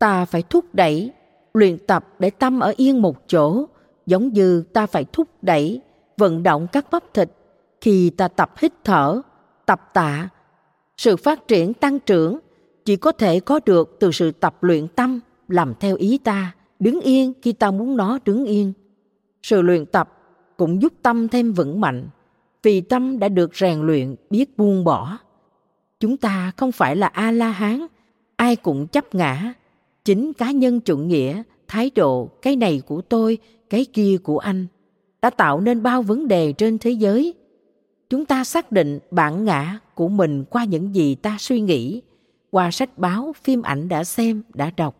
Ta 0.00 0.24
phải 0.24 0.42
thúc 0.42 0.64
đẩy, 0.74 1.12
luyện 1.54 1.78
tập 1.86 2.08
để 2.18 2.30
tâm 2.30 2.60
ở 2.60 2.74
yên 2.76 3.02
một 3.02 3.28
chỗ, 3.28 3.66
giống 4.06 4.28
như 4.28 4.62
ta 4.62 4.86
phải 4.86 5.04
thúc 5.12 5.28
đẩy, 5.42 5.80
vận 6.16 6.42
động 6.42 6.66
các 6.72 6.86
bắp 6.90 7.14
thịt 7.14 7.30
khi 7.80 8.10
ta 8.10 8.28
tập 8.28 8.52
hít 8.58 8.72
thở, 8.84 9.22
tập 9.66 9.90
tạ. 9.94 10.28
Sự 10.96 11.16
phát 11.16 11.48
triển 11.48 11.74
tăng 11.74 11.98
trưởng 11.98 12.38
chỉ 12.84 12.96
có 12.96 13.12
thể 13.12 13.40
có 13.40 13.60
được 13.66 13.96
từ 14.00 14.10
sự 14.10 14.32
tập 14.32 14.62
luyện 14.62 14.88
tâm 14.88 15.20
làm 15.48 15.74
theo 15.80 15.96
ý 15.96 16.18
ta, 16.18 16.54
đứng 16.78 17.00
yên 17.00 17.32
khi 17.42 17.52
ta 17.52 17.70
muốn 17.70 17.96
nó 17.96 18.18
đứng 18.24 18.44
yên. 18.44 18.72
Sự 19.42 19.62
luyện 19.62 19.86
tập 19.86 20.18
cũng 20.56 20.82
giúp 20.82 20.92
tâm 21.02 21.28
thêm 21.28 21.52
vững 21.52 21.80
mạnh, 21.80 22.08
vì 22.62 22.80
tâm 22.80 23.18
đã 23.18 23.28
được 23.28 23.56
rèn 23.56 23.80
luyện 23.80 24.14
biết 24.30 24.58
buông 24.58 24.84
bỏ. 24.84 25.18
Chúng 26.00 26.16
ta 26.16 26.52
không 26.56 26.72
phải 26.72 26.96
là 26.96 27.06
A-la-hán, 27.06 27.86
ai 28.36 28.56
cũng 28.56 28.86
chấp 28.86 29.14
ngã. 29.14 29.54
Chính 30.04 30.32
cá 30.32 30.50
nhân 30.50 30.80
chủ 30.80 30.96
nghĩa, 30.96 31.42
thái 31.68 31.90
độ, 31.94 32.30
cái 32.42 32.56
này 32.56 32.82
của 32.86 33.00
tôi, 33.00 33.38
cái 33.70 33.84
kia 33.92 34.16
của 34.22 34.38
anh, 34.38 34.66
đã 35.22 35.30
tạo 35.30 35.60
nên 35.60 35.82
bao 35.82 36.02
vấn 36.02 36.28
đề 36.28 36.52
trên 36.52 36.78
thế 36.78 36.90
giới. 36.90 37.34
Chúng 38.10 38.24
ta 38.24 38.44
xác 38.44 38.72
định 38.72 38.98
bản 39.10 39.44
ngã 39.44 39.78
của 39.94 40.08
mình 40.08 40.44
qua 40.44 40.64
những 40.64 40.94
gì 40.94 41.14
ta 41.14 41.36
suy 41.40 41.60
nghĩ, 41.60 42.02
qua 42.50 42.70
sách 42.70 42.98
báo, 42.98 43.32
phim 43.42 43.62
ảnh 43.62 43.88
đã 43.88 44.04
xem, 44.04 44.42
đã 44.54 44.70
đọc, 44.76 44.96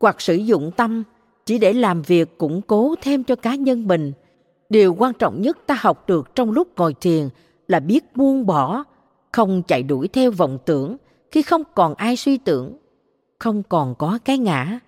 hoặc 0.00 0.20
sử 0.20 0.34
dụng 0.34 0.70
tâm 0.76 1.02
chỉ 1.46 1.58
để 1.58 1.72
làm 1.72 2.02
việc 2.02 2.38
củng 2.38 2.62
cố 2.62 2.94
thêm 3.02 3.24
cho 3.24 3.36
cá 3.36 3.54
nhân 3.54 3.86
mình– 3.86 4.12
điều 4.68 4.94
quan 4.94 5.12
trọng 5.14 5.42
nhất 5.42 5.58
ta 5.66 5.76
học 5.80 6.08
được 6.08 6.34
trong 6.34 6.50
lúc 6.50 6.68
ngồi 6.76 6.94
thiền 6.94 7.28
là 7.68 7.80
biết 7.80 8.16
buông 8.16 8.46
bỏ 8.46 8.84
không 9.32 9.62
chạy 9.62 9.82
đuổi 9.82 10.08
theo 10.08 10.30
vọng 10.30 10.58
tưởng. 10.64 10.96
Khi 11.30 11.42
không 11.42 11.62
còn 11.74 11.94
ai 11.94 12.16
suy 12.16 12.38
tưởng 12.38 12.76
không 13.38 13.62
còn 13.62 13.94
có 13.94 14.18
cái 14.24 14.38
ngã. 14.38 14.78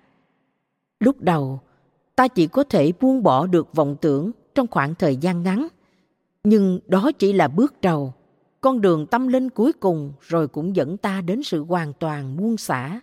Lúc 1.00 1.20
đầu, 1.20 1.60
ta 2.16 2.28
chỉ 2.28 2.46
có 2.46 2.64
thể 2.64 2.92
buông 3.00 3.22
bỏ 3.22 3.46
được 3.46 3.74
vọng 3.74 3.96
tưởng 4.00 4.30
trong 4.54 4.66
khoảng 4.66 4.94
thời 4.94 5.16
gian 5.16 5.42
ngắn, 5.42 5.68
nhưng 6.44 6.80
đó 6.86 7.10
chỉ 7.18 7.32
là 7.32 7.48
bước 7.48 7.80
đầu. 7.80 8.14
Con 8.60 8.80
đường 8.80 9.06
tâm 9.06 9.28
linh 9.28 9.50
cuối 9.50 9.72
cùng 9.72 10.12
rồi 10.20 10.48
cũng 10.48 10.76
dẫn 10.76 10.96
ta 10.96 11.20
đến 11.20 11.42
sự 11.42 11.64
hoàn 11.64 11.92
toàn 11.92 12.36
buông 12.36 12.56
xả. 12.56 13.00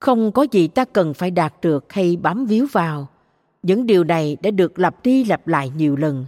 Không 0.00 0.32
có 0.32 0.46
gì 0.50 0.68
ta 0.68 0.84
cần 0.84 1.14
phải 1.14 1.30
đạt 1.30 1.54
được 1.62 1.92
hay 1.92 2.16
bám 2.16 2.46
víu 2.46 2.66
vào. 2.72 3.08
Những 3.62 3.86
điều 3.86 4.04
này 4.04 4.36
đã 4.42 4.50
được 4.50 4.78
lặp 4.78 5.02
đi 5.02 5.24
lặp 5.24 5.48
lại 5.48 5.70
nhiều 5.76 5.96
lần, 5.96 6.26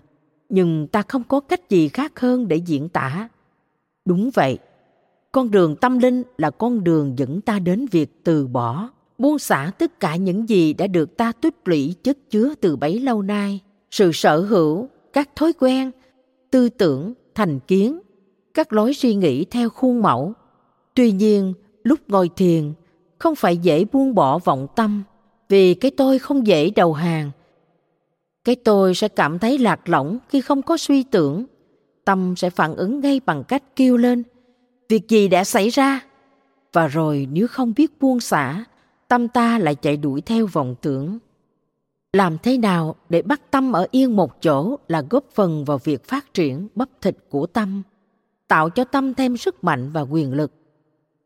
nhưng 0.49 0.87
ta 0.87 1.03
không 1.03 1.25
có 1.25 1.41
cách 1.41 1.69
gì 1.69 1.89
khác 1.89 2.21
hơn 2.21 2.49
để 2.49 2.57
diễn 2.57 2.89
tả. 2.89 3.29
Đúng 4.05 4.31
vậy 4.35 4.59
con 5.33 5.51
đường 5.51 5.77
tâm 5.77 5.99
linh 5.99 6.23
là 6.39 6.51
con 6.51 6.85
đường 6.85 7.19
dẫn 7.19 7.41
ta 7.41 7.59
đến 7.59 7.87
việc 7.87 8.25
từ 8.25 8.47
bỏ, 8.47 8.89
buông 9.19 9.39
xả 9.39 9.73
tất 9.79 10.01
cả 10.01 10.17
những 10.17 10.49
gì 10.49 10.73
đã 10.73 10.87
được 10.87 11.17
ta 11.17 11.33
tích 11.33 11.55
lũy 11.65 11.95
chất 12.03 12.19
chứa 12.31 12.55
từ 12.61 12.77
bấy 12.77 13.01
lâu 13.01 13.23
nay 13.23 13.61
sự 13.91 14.13
sở 14.13 14.41
hữu, 14.41 14.89
các 15.13 15.37
thói 15.37 15.53
quen, 15.53 15.91
tư 16.51 16.69
tưởng, 16.69 17.13
thành 17.35 17.61
kiến, 17.61 18.01
các 18.55 18.73
lối 18.73 18.95
suy 18.95 19.15
nghĩ 19.15 19.45
theo 19.45 19.69
khuôn 19.69 20.03
mẫu 20.03 20.35
tuy 20.95 21.13
nhiên, 21.13 21.55
lúc 21.83 21.99
ngồi 22.09 22.31
thiền, 22.37 22.73
không 23.19 23.35
phải 23.35 23.57
dễ 23.57 23.85
buông 23.85 24.15
bỏ 24.15 24.39
vọng 24.39 24.67
tâm, 24.77 25.03
vì 25.49 25.75
cái 25.75 25.91
tôi 25.91 26.19
không 26.19 26.47
dễ 26.47 26.71
đầu 26.71 26.93
hàng. 26.93 27.31
Cái 28.45 28.57
tôi 28.57 28.95
sẽ 28.95 29.09
cảm 29.09 29.39
thấy 29.39 29.59
lạc 29.59 29.89
lõng 29.89 30.19
khi 30.29 30.41
không 30.41 30.63
có 30.63 30.77
suy 30.77 31.03
tưởng. 31.03 31.45
Tâm 32.05 32.35
sẽ 32.37 32.51
phản 32.51 32.77
ứng 32.77 33.01
ngay 33.01 33.21
bằng 33.27 33.45
cách 33.45 33.63
kêu 33.77 33.97
lên. 33.97 34.23
Việc 34.93 35.09
gì 35.09 35.29
đã 35.29 35.45
xảy 35.45 35.69
ra? 35.69 36.01
Và 36.73 36.87
rồi 36.87 37.29
nếu 37.33 37.49
không 37.49 37.73
biết 37.77 38.01
buông 38.01 38.21
xả, 38.21 38.65
tâm 39.09 39.29
ta 39.29 39.59
lại 39.59 39.75
chạy 39.75 39.97
đuổi 39.97 40.21
theo 40.21 40.47
vọng 40.47 40.75
tưởng. 40.83 41.19
Làm 42.13 42.37
thế 42.43 42.59
nào 42.59 42.97
để 43.09 43.23
bắt 43.23 43.51
tâm 43.51 43.73
ở 43.73 43.87
yên 43.91 44.17
một 44.17 44.43
chỗ 44.43 44.77
là 44.89 45.03
góp 45.11 45.25
phần 45.35 45.65
vào 45.65 45.79
việc 45.79 46.05
phát 46.05 46.35
triển 46.35 46.69
bắp 46.75 46.89
thịt 47.01 47.17
của 47.29 47.47
tâm, 47.47 47.83
tạo 48.49 48.71
cho 48.71 48.85
tâm 48.85 49.15
thêm 49.15 49.37
sức 49.37 49.65
mạnh 49.65 49.91
và 49.93 50.01
quyền 50.01 50.33
lực. 50.33 50.53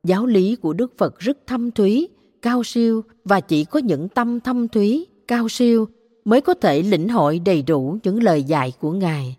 Giáo 0.05 0.27
lý 0.27 0.57
của 0.57 0.73
Đức 0.73 0.99
Phật 0.99 1.19
rất 1.19 1.39
thâm 1.47 1.71
thúy 1.71 2.09
cao 2.43 2.65
siêu 2.65 3.05
và 3.25 3.41
chỉ 3.41 3.65
có 3.65 3.79
những 3.79 4.09
tâm 4.09 4.41
thâm 4.41 4.69
thúy, 4.69 5.07
cao 5.29 5.49
siêu 5.49 5.89
mới 6.25 6.41
có 6.41 6.55
thể 6.55 6.83
lĩnh 6.83 7.09
hội 7.09 7.39
đầy 7.39 7.63
đủ 7.63 7.99
những 8.03 8.23
lời 8.23 8.43
dạy 8.43 8.73
của 8.81 8.93
Ngài. 8.93 9.37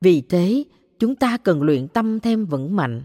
Vì 0.00 0.20
thế, 0.20 0.64
chúng 0.98 1.14
ta 1.14 1.36
cần 1.36 1.62
luyện 1.62 1.88
tâm 1.88 2.20
thêm 2.20 2.46
vững 2.46 2.76
mạnh. 2.76 3.02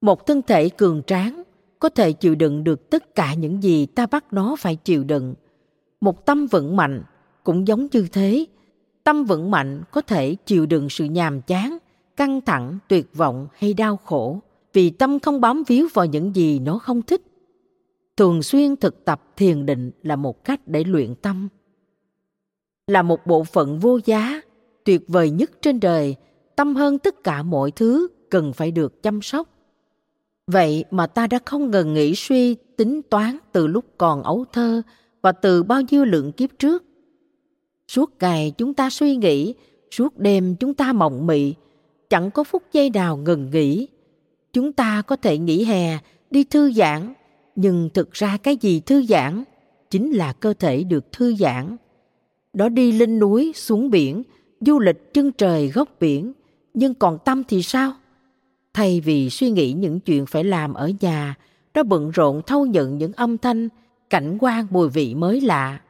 Một 0.00 0.26
thân 0.26 0.42
thể 0.42 0.68
cường 0.68 1.02
tráng 1.06 1.42
có 1.78 1.88
thể 1.88 2.12
chịu 2.12 2.34
đựng 2.34 2.64
được 2.64 2.90
tất 2.90 3.14
cả 3.14 3.34
những 3.34 3.62
gì 3.62 3.86
ta 3.86 4.06
bắt 4.06 4.32
nó 4.32 4.56
phải 4.58 4.76
chịu 4.76 5.04
đựng. 5.04 5.34
Một 6.00 6.26
tâm 6.26 6.46
vững 6.46 6.76
mạnh 6.76 7.02
cũng 7.44 7.68
giống 7.68 7.86
như 7.92 8.06
thế. 8.12 8.44
Tâm 9.04 9.24
vững 9.24 9.50
mạnh 9.50 9.82
có 9.90 10.00
thể 10.00 10.34
chịu 10.46 10.66
đựng 10.66 10.88
sự 10.88 11.04
nhàm 11.04 11.42
chán, 11.42 11.78
căng 12.16 12.40
thẳng, 12.40 12.78
tuyệt 12.88 13.14
vọng 13.14 13.48
hay 13.52 13.74
đau 13.74 13.96
khổ 13.96 14.40
vì 14.72 14.90
tâm 14.90 15.18
không 15.18 15.40
bám 15.40 15.62
víu 15.66 15.88
vào 15.94 16.06
những 16.06 16.36
gì 16.36 16.58
nó 16.58 16.78
không 16.78 17.02
thích 17.02 17.22
thường 18.16 18.42
xuyên 18.42 18.76
thực 18.76 19.04
tập 19.04 19.22
thiền 19.36 19.66
định 19.66 19.90
là 20.02 20.16
một 20.16 20.44
cách 20.44 20.60
để 20.66 20.84
luyện 20.84 21.14
tâm 21.14 21.48
là 22.86 23.02
một 23.02 23.26
bộ 23.26 23.44
phận 23.44 23.78
vô 23.78 23.98
giá 24.04 24.40
tuyệt 24.84 25.02
vời 25.08 25.30
nhất 25.30 25.50
trên 25.62 25.80
đời 25.80 26.16
tâm 26.56 26.76
hơn 26.76 26.98
tất 26.98 27.24
cả 27.24 27.42
mọi 27.42 27.70
thứ 27.70 28.08
cần 28.30 28.52
phải 28.52 28.70
được 28.70 29.02
chăm 29.02 29.22
sóc 29.22 29.48
vậy 30.50 30.84
mà 30.90 31.06
ta 31.06 31.26
đã 31.26 31.38
không 31.44 31.70
ngừng 31.70 31.94
nghĩ 31.94 32.14
suy, 32.14 32.54
tính 32.76 33.02
toán 33.02 33.36
từ 33.52 33.66
lúc 33.66 33.84
còn 33.98 34.22
ấu 34.22 34.44
thơ 34.52 34.82
và 35.22 35.32
từ 35.32 35.62
bao 35.62 35.80
nhiêu 35.80 36.04
lượng 36.04 36.32
kiếp 36.32 36.50
trước. 36.58 36.84
Suốt 37.88 38.12
ngày 38.20 38.52
chúng 38.58 38.74
ta 38.74 38.90
suy 38.90 39.16
nghĩ, 39.16 39.54
suốt 39.90 40.18
đêm 40.18 40.56
chúng 40.56 40.74
ta 40.74 40.92
mộng 40.92 41.26
mị, 41.26 41.54
chẳng 42.10 42.30
có 42.30 42.44
phút 42.44 42.62
giây 42.72 42.90
nào 42.90 43.16
ngừng 43.16 43.50
nghỉ. 43.50 43.88
Chúng 44.52 44.72
ta 44.72 45.02
có 45.02 45.16
thể 45.16 45.38
nghỉ 45.38 45.64
hè, 45.64 45.98
đi 46.30 46.44
thư 46.44 46.72
giãn, 46.72 47.14
nhưng 47.56 47.90
thực 47.94 48.12
ra 48.12 48.36
cái 48.36 48.56
gì 48.56 48.80
thư 48.80 49.02
giãn 49.02 49.44
chính 49.90 50.10
là 50.10 50.32
cơ 50.32 50.54
thể 50.54 50.82
được 50.82 51.12
thư 51.12 51.34
giãn. 51.34 51.76
Đó 52.52 52.68
đi 52.68 52.92
lên 52.92 53.18
núi, 53.18 53.52
xuống 53.54 53.90
biển, 53.90 54.22
du 54.60 54.78
lịch 54.78 55.14
chân 55.14 55.32
trời 55.32 55.68
góc 55.68 55.88
biển, 56.00 56.32
nhưng 56.74 56.94
còn 56.94 57.18
tâm 57.24 57.42
thì 57.48 57.62
sao? 57.62 57.92
Thay 58.74 59.00
vì 59.00 59.30
suy 59.30 59.50
nghĩ 59.50 59.72
những 59.72 60.00
chuyện 60.00 60.26
phải 60.26 60.44
làm 60.44 60.74
ở 60.74 60.90
nhà, 61.00 61.34
nó 61.74 61.82
bận 61.82 62.10
rộn 62.10 62.42
thâu 62.46 62.66
nhận 62.66 62.98
những 62.98 63.12
âm 63.12 63.38
thanh, 63.38 63.68
cảnh 64.10 64.38
quan 64.40 64.66
mùi 64.70 64.88
vị 64.88 65.14
mới 65.14 65.40
lạ. 65.40 65.80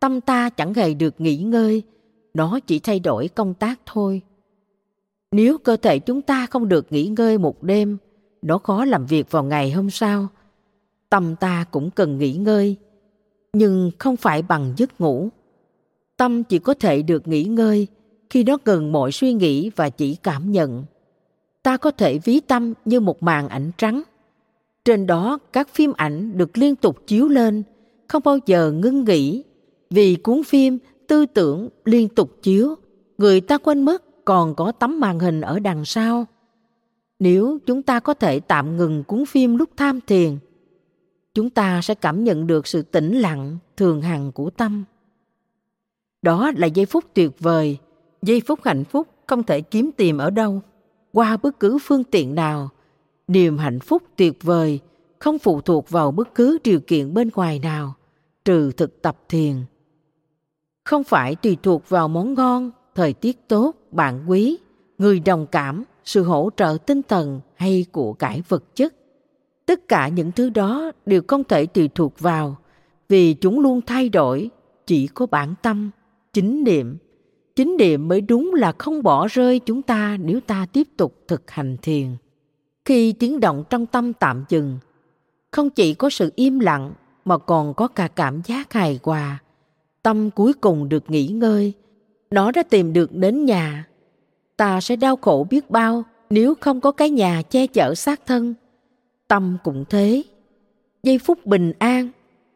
Tâm 0.00 0.20
ta 0.20 0.50
chẳng 0.50 0.74
hề 0.74 0.94
được 0.94 1.20
nghỉ 1.20 1.36
ngơi, 1.36 1.82
nó 2.34 2.60
chỉ 2.66 2.78
thay 2.78 3.00
đổi 3.00 3.28
công 3.28 3.54
tác 3.54 3.80
thôi. 3.86 4.22
Nếu 5.32 5.58
cơ 5.58 5.76
thể 5.76 5.98
chúng 5.98 6.22
ta 6.22 6.46
không 6.46 6.68
được 6.68 6.92
nghỉ 6.92 7.06
ngơi 7.06 7.38
một 7.38 7.62
đêm, 7.62 7.98
nó 8.42 8.58
khó 8.58 8.84
làm 8.84 9.06
việc 9.06 9.30
vào 9.30 9.44
ngày 9.44 9.70
hôm 9.70 9.90
sau. 9.90 10.28
Tâm 11.10 11.36
ta 11.36 11.64
cũng 11.70 11.90
cần 11.90 12.18
nghỉ 12.18 12.32
ngơi, 12.32 12.76
nhưng 13.52 13.90
không 13.98 14.16
phải 14.16 14.42
bằng 14.42 14.72
giấc 14.76 15.00
ngủ. 15.00 15.28
Tâm 16.16 16.44
chỉ 16.44 16.58
có 16.58 16.74
thể 16.74 17.02
được 17.02 17.28
nghỉ 17.28 17.44
ngơi 17.44 17.86
khi 18.30 18.44
nó 18.44 18.56
ngừng 18.64 18.92
mọi 18.92 19.12
suy 19.12 19.32
nghĩ 19.32 19.70
và 19.76 19.90
chỉ 19.90 20.14
cảm 20.14 20.52
nhận 20.52 20.84
ta 21.68 21.76
có 21.76 21.90
thể 21.90 22.18
ví 22.18 22.40
tâm 22.40 22.74
như 22.84 23.00
một 23.00 23.22
màn 23.22 23.48
ảnh 23.48 23.70
trắng. 23.78 24.02
Trên 24.84 25.06
đó, 25.06 25.38
các 25.52 25.68
phim 25.68 25.92
ảnh 25.96 26.38
được 26.38 26.58
liên 26.58 26.76
tục 26.76 27.06
chiếu 27.06 27.28
lên, 27.28 27.62
không 28.08 28.22
bao 28.24 28.38
giờ 28.46 28.72
ngưng 28.72 29.04
nghỉ. 29.04 29.44
Vì 29.90 30.16
cuốn 30.16 30.42
phim 30.42 30.78
tư 31.06 31.26
tưởng 31.26 31.68
liên 31.84 32.08
tục 32.08 32.42
chiếu, 32.42 32.74
người 33.18 33.40
ta 33.40 33.58
quên 33.58 33.82
mất 33.82 34.24
còn 34.24 34.54
có 34.54 34.72
tấm 34.72 35.00
màn 35.00 35.18
hình 35.18 35.40
ở 35.40 35.58
đằng 35.58 35.84
sau. 35.84 36.26
Nếu 37.18 37.58
chúng 37.66 37.82
ta 37.82 38.00
có 38.00 38.14
thể 38.14 38.40
tạm 38.40 38.76
ngừng 38.76 39.04
cuốn 39.04 39.26
phim 39.26 39.56
lúc 39.56 39.70
tham 39.76 40.00
thiền, 40.06 40.38
chúng 41.34 41.50
ta 41.50 41.80
sẽ 41.82 41.94
cảm 41.94 42.24
nhận 42.24 42.46
được 42.46 42.66
sự 42.66 42.82
tĩnh 42.82 43.18
lặng 43.18 43.58
thường 43.76 44.02
hằng 44.02 44.32
của 44.32 44.50
tâm. 44.50 44.84
Đó 46.22 46.50
là 46.56 46.66
giây 46.66 46.86
phút 46.86 47.04
tuyệt 47.14 47.30
vời, 47.38 47.78
giây 48.22 48.42
phút 48.46 48.60
hạnh 48.64 48.84
phúc 48.84 49.08
không 49.26 49.42
thể 49.42 49.60
kiếm 49.60 49.90
tìm 49.96 50.18
ở 50.18 50.30
đâu 50.30 50.62
qua 51.12 51.36
bất 51.36 51.60
cứ 51.60 51.78
phương 51.82 52.04
tiện 52.04 52.34
nào. 52.34 52.68
Niềm 53.28 53.58
hạnh 53.58 53.80
phúc 53.80 54.02
tuyệt 54.16 54.42
vời 54.42 54.80
không 55.18 55.38
phụ 55.38 55.60
thuộc 55.60 55.90
vào 55.90 56.10
bất 56.10 56.34
cứ 56.34 56.58
điều 56.64 56.80
kiện 56.80 57.14
bên 57.14 57.30
ngoài 57.34 57.58
nào, 57.58 57.94
trừ 58.44 58.72
thực 58.72 59.02
tập 59.02 59.18
thiền. 59.28 59.54
Không 60.84 61.04
phải 61.04 61.34
tùy 61.34 61.56
thuộc 61.62 61.88
vào 61.88 62.08
món 62.08 62.34
ngon, 62.34 62.70
thời 62.94 63.12
tiết 63.12 63.48
tốt, 63.48 63.74
bạn 63.90 64.30
quý, 64.30 64.58
người 64.98 65.20
đồng 65.20 65.46
cảm, 65.46 65.84
sự 66.04 66.22
hỗ 66.22 66.50
trợ 66.56 66.76
tinh 66.86 67.02
thần 67.08 67.40
hay 67.54 67.86
của 67.92 68.12
cải 68.12 68.42
vật 68.48 68.76
chất. 68.76 68.94
Tất 69.66 69.88
cả 69.88 70.08
những 70.08 70.32
thứ 70.32 70.50
đó 70.50 70.92
đều 71.06 71.22
không 71.28 71.44
thể 71.44 71.66
tùy 71.66 71.88
thuộc 71.94 72.20
vào, 72.20 72.56
vì 73.08 73.34
chúng 73.34 73.60
luôn 73.60 73.80
thay 73.86 74.08
đổi, 74.08 74.50
chỉ 74.86 75.06
có 75.06 75.26
bản 75.26 75.54
tâm, 75.62 75.90
chính 76.32 76.64
niệm 76.64 76.96
chính 77.58 77.76
niệm 77.76 78.08
mới 78.08 78.20
đúng 78.20 78.54
là 78.54 78.72
không 78.78 79.02
bỏ 79.02 79.26
rơi 79.26 79.58
chúng 79.58 79.82
ta 79.82 80.16
nếu 80.20 80.40
ta 80.40 80.66
tiếp 80.72 80.88
tục 80.96 81.14
thực 81.28 81.50
hành 81.50 81.76
thiền. 81.82 82.16
Khi 82.84 83.12
tiếng 83.12 83.40
động 83.40 83.64
trong 83.70 83.86
tâm 83.86 84.12
tạm 84.12 84.44
dừng, 84.48 84.78
không 85.50 85.70
chỉ 85.70 85.94
có 85.94 86.10
sự 86.10 86.32
im 86.36 86.58
lặng 86.58 86.92
mà 87.24 87.38
còn 87.38 87.74
có 87.74 87.88
cả 87.88 88.08
cảm 88.08 88.40
giác 88.44 88.72
hài 88.72 89.00
hòa. 89.02 89.38
Tâm 90.02 90.30
cuối 90.30 90.52
cùng 90.52 90.88
được 90.88 91.10
nghỉ 91.10 91.26
ngơi, 91.26 91.72
nó 92.30 92.52
đã 92.52 92.62
tìm 92.62 92.92
được 92.92 93.12
đến 93.12 93.44
nhà. 93.44 93.88
Ta 94.56 94.80
sẽ 94.80 94.96
đau 94.96 95.16
khổ 95.16 95.46
biết 95.50 95.70
bao 95.70 96.02
nếu 96.30 96.54
không 96.60 96.80
có 96.80 96.92
cái 96.92 97.10
nhà 97.10 97.42
che 97.42 97.66
chở 97.66 97.94
xác 97.94 98.26
thân. 98.26 98.54
Tâm 99.28 99.58
cũng 99.64 99.84
thế. 99.90 100.22
Giây 101.02 101.18
phút 101.18 101.46
bình 101.46 101.72
an, 101.78 102.08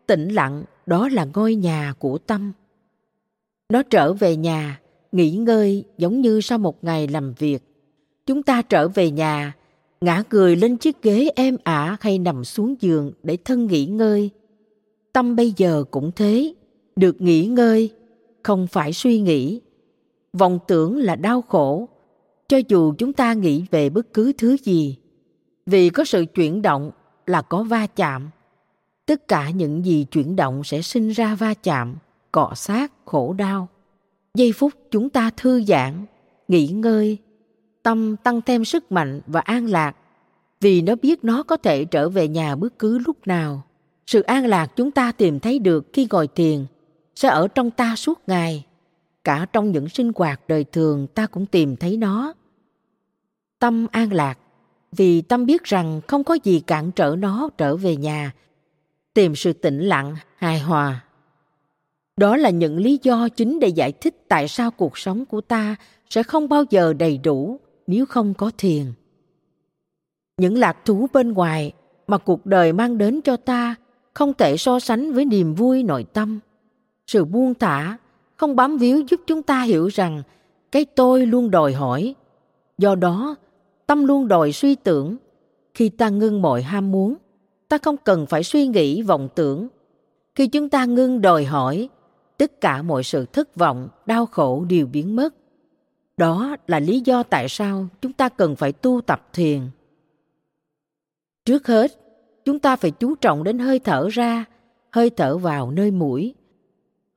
tĩnh 0.06 0.28
lặng, 0.28 0.64
đó 0.86 1.08
là 1.08 1.26
ngôi 1.34 1.54
nhà 1.54 1.94
của 1.98 2.18
tâm. 2.18 2.52
Nó 3.68 3.82
trở 3.82 4.12
về 4.12 4.36
nhà 4.36 4.78
nghỉ 5.12 5.30
ngơi 5.30 5.84
giống 5.98 6.20
như 6.20 6.40
sau 6.40 6.58
một 6.58 6.84
ngày 6.84 7.08
làm 7.08 7.34
việc. 7.34 7.62
Chúng 8.26 8.42
ta 8.42 8.62
trở 8.62 8.88
về 8.88 9.10
nhà, 9.10 9.54
ngã 10.00 10.22
người 10.30 10.56
lên 10.56 10.76
chiếc 10.76 11.02
ghế 11.02 11.30
êm 11.36 11.56
ả 11.64 11.96
hay 12.00 12.18
nằm 12.18 12.44
xuống 12.44 12.74
giường 12.80 13.12
để 13.22 13.36
thân 13.44 13.66
nghỉ 13.66 13.86
ngơi. 13.86 14.30
Tâm 15.12 15.36
bây 15.36 15.52
giờ 15.56 15.84
cũng 15.90 16.10
thế, 16.16 16.54
được 16.96 17.20
nghỉ 17.20 17.46
ngơi, 17.46 17.90
không 18.42 18.66
phải 18.66 18.92
suy 18.92 19.20
nghĩ. 19.20 19.60
Vọng 20.32 20.58
tưởng 20.68 20.96
là 20.96 21.16
đau 21.16 21.42
khổ, 21.42 21.88
cho 22.48 22.60
dù 22.68 22.94
chúng 22.98 23.12
ta 23.12 23.32
nghĩ 23.32 23.64
về 23.70 23.90
bất 23.90 24.12
cứ 24.12 24.32
thứ 24.38 24.56
gì. 24.56 24.96
Vì 25.66 25.90
có 25.90 26.04
sự 26.04 26.24
chuyển 26.34 26.62
động 26.62 26.90
là 27.26 27.42
có 27.42 27.62
va 27.62 27.86
chạm. 27.86 28.30
Tất 29.06 29.28
cả 29.28 29.50
những 29.50 29.84
gì 29.84 30.04
chuyển 30.04 30.36
động 30.36 30.64
sẽ 30.64 30.82
sinh 30.82 31.08
ra 31.08 31.34
va 31.34 31.54
chạm, 31.54 31.96
cọ 32.32 32.52
sát, 32.54 32.92
khổ 33.04 33.32
đau 33.32 33.68
giây 34.34 34.52
phút 34.52 34.72
chúng 34.90 35.10
ta 35.10 35.30
thư 35.36 35.62
giãn, 35.62 36.06
nghỉ 36.48 36.66
ngơi. 36.66 37.18
Tâm 37.82 38.16
tăng 38.16 38.42
thêm 38.42 38.64
sức 38.64 38.92
mạnh 38.92 39.20
và 39.26 39.40
an 39.40 39.66
lạc, 39.66 39.96
vì 40.60 40.82
nó 40.82 40.94
biết 40.96 41.24
nó 41.24 41.42
có 41.42 41.56
thể 41.56 41.84
trở 41.84 42.08
về 42.08 42.28
nhà 42.28 42.56
bất 42.56 42.78
cứ 42.78 42.98
lúc 42.98 43.26
nào. 43.26 43.62
Sự 44.06 44.22
an 44.22 44.46
lạc 44.46 44.66
chúng 44.76 44.90
ta 44.90 45.12
tìm 45.12 45.40
thấy 45.40 45.58
được 45.58 45.86
khi 45.92 46.06
ngồi 46.10 46.28
thiền 46.28 46.66
sẽ 47.14 47.28
ở 47.28 47.48
trong 47.48 47.70
ta 47.70 47.96
suốt 47.96 48.20
ngày. 48.26 48.66
Cả 49.24 49.46
trong 49.52 49.72
những 49.72 49.88
sinh 49.88 50.12
hoạt 50.16 50.40
đời 50.48 50.64
thường 50.64 51.06
ta 51.06 51.26
cũng 51.26 51.46
tìm 51.46 51.76
thấy 51.76 51.96
nó. 51.96 52.32
Tâm 53.58 53.86
an 53.92 54.12
lạc, 54.12 54.38
vì 54.92 55.22
tâm 55.22 55.46
biết 55.46 55.64
rằng 55.64 56.00
không 56.08 56.24
có 56.24 56.38
gì 56.44 56.60
cản 56.60 56.92
trở 56.92 57.16
nó 57.18 57.48
trở 57.58 57.76
về 57.76 57.96
nhà. 57.96 58.32
Tìm 59.14 59.34
sự 59.34 59.52
tĩnh 59.52 59.80
lặng, 59.80 60.16
hài 60.36 60.60
hòa 60.60 61.04
đó 62.16 62.36
là 62.36 62.50
những 62.50 62.78
lý 62.78 62.98
do 63.02 63.28
chính 63.28 63.60
để 63.60 63.68
giải 63.68 63.92
thích 63.92 64.24
tại 64.28 64.48
sao 64.48 64.70
cuộc 64.70 64.98
sống 64.98 65.24
của 65.24 65.40
ta 65.40 65.76
sẽ 66.10 66.22
không 66.22 66.48
bao 66.48 66.64
giờ 66.70 66.92
đầy 66.92 67.18
đủ 67.18 67.60
nếu 67.86 68.06
không 68.06 68.34
có 68.34 68.50
thiền. 68.58 68.84
Những 70.36 70.58
lạc 70.58 70.84
thú 70.84 71.06
bên 71.12 71.32
ngoài 71.32 71.72
mà 72.06 72.18
cuộc 72.18 72.46
đời 72.46 72.72
mang 72.72 72.98
đến 72.98 73.20
cho 73.20 73.36
ta 73.36 73.74
không 74.14 74.34
thể 74.34 74.56
so 74.56 74.80
sánh 74.80 75.12
với 75.12 75.24
niềm 75.24 75.54
vui 75.54 75.82
nội 75.82 76.04
tâm. 76.12 76.40
Sự 77.06 77.24
buông 77.24 77.54
thả 77.54 77.98
không 78.36 78.56
bám 78.56 78.78
víu 78.78 79.02
giúp 79.10 79.20
chúng 79.26 79.42
ta 79.42 79.62
hiểu 79.62 79.86
rằng 79.86 80.22
cái 80.72 80.84
tôi 80.84 81.26
luôn 81.26 81.50
đòi 81.50 81.72
hỏi. 81.72 82.14
Do 82.78 82.94
đó, 82.94 83.36
tâm 83.86 84.04
luôn 84.04 84.28
đòi 84.28 84.52
suy 84.52 84.74
tưởng. 84.74 85.16
Khi 85.74 85.88
ta 85.88 86.08
ngưng 86.08 86.42
mọi 86.42 86.62
ham 86.62 86.92
muốn, 86.92 87.14
ta 87.68 87.78
không 87.78 87.96
cần 87.96 88.26
phải 88.26 88.42
suy 88.42 88.66
nghĩ 88.66 89.02
vọng 89.02 89.28
tưởng. 89.34 89.68
Khi 90.34 90.46
chúng 90.46 90.68
ta 90.68 90.84
ngưng 90.84 91.20
đòi 91.20 91.44
hỏi 91.44 91.88
tất 92.38 92.60
cả 92.60 92.82
mọi 92.82 93.02
sự 93.02 93.26
thất 93.26 93.56
vọng, 93.56 93.88
đau 94.06 94.26
khổ 94.26 94.64
đều 94.64 94.86
biến 94.86 95.16
mất. 95.16 95.34
Đó 96.16 96.56
là 96.66 96.80
lý 96.80 97.00
do 97.00 97.22
tại 97.22 97.48
sao 97.48 97.86
chúng 98.00 98.12
ta 98.12 98.28
cần 98.28 98.56
phải 98.56 98.72
tu 98.72 99.00
tập 99.00 99.28
thiền. 99.32 99.60
Trước 101.44 101.66
hết, 101.66 101.92
chúng 102.44 102.58
ta 102.58 102.76
phải 102.76 102.90
chú 102.90 103.14
trọng 103.14 103.44
đến 103.44 103.58
hơi 103.58 103.78
thở 103.78 104.08
ra, 104.08 104.44
hơi 104.90 105.10
thở 105.10 105.38
vào 105.38 105.70
nơi 105.70 105.90
mũi. 105.90 106.34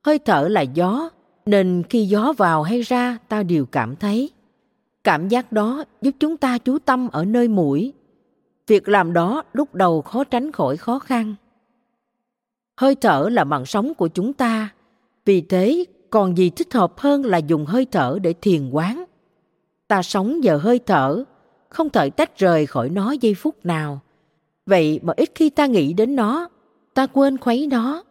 Hơi 0.04 0.18
thở 0.18 0.48
là 0.50 0.60
gió, 0.60 1.10
nên 1.46 1.82
khi 1.90 2.06
gió 2.06 2.32
vào 2.36 2.62
hay 2.62 2.82
ra, 2.82 3.18
ta 3.28 3.42
đều 3.42 3.66
cảm 3.66 3.96
thấy. 3.96 4.30
Cảm 5.04 5.28
giác 5.28 5.52
đó 5.52 5.84
giúp 6.02 6.14
chúng 6.20 6.36
ta 6.36 6.58
chú 6.58 6.78
tâm 6.78 7.08
ở 7.08 7.24
nơi 7.24 7.48
mũi. 7.48 7.92
Việc 8.66 8.88
làm 8.88 9.12
đó 9.12 9.42
lúc 9.52 9.74
đầu 9.74 10.02
khó 10.02 10.24
tránh 10.24 10.52
khỏi 10.52 10.76
khó 10.76 10.98
khăn. 10.98 11.34
Hơi 12.80 12.94
thở 12.94 13.28
là 13.32 13.44
mạng 13.44 13.66
sống 13.66 13.94
của 13.94 14.08
chúng 14.08 14.32
ta 14.32 14.68
vì 15.26 15.40
thế, 15.40 15.84
còn 16.10 16.38
gì 16.38 16.50
thích 16.50 16.74
hợp 16.74 16.98
hơn 16.98 17.24
là 17.24 17.38
dùng 17.38 17.66
hơi 17.66 17.86
thở 17.92 18.18
để 18.22 18.32
thiền 18.32 18.70
quán. 18.70 19.04
Ta 19.88 20.02
sống 20.02 20.40
nhờ 20.40 20.56
hơi 20.56 20.78
thở, 20.78 21.24
không 21.68 21.90
thể 21.90 22.10
tách 22.10 22.38
rời 22.38 22.66
khỏi 22.66 22.88
nó 22.88 23.12
giây 23.12 23.34
phút 23.34 23.66
nào. 23.66 24.00
Vậy 24.66 25.00
mà 25.02 25.12
ít 25.16 25.30
khi 25.34 25.50
ta 25.50 25.66
nghĩ 25.66 25.92
đến 25.92 26.16
nó, 26.16 26.48
ta 26.94 27.06
quên 27.06 27.38
khuấy 27.38 27.66
nó. 27.66 28.02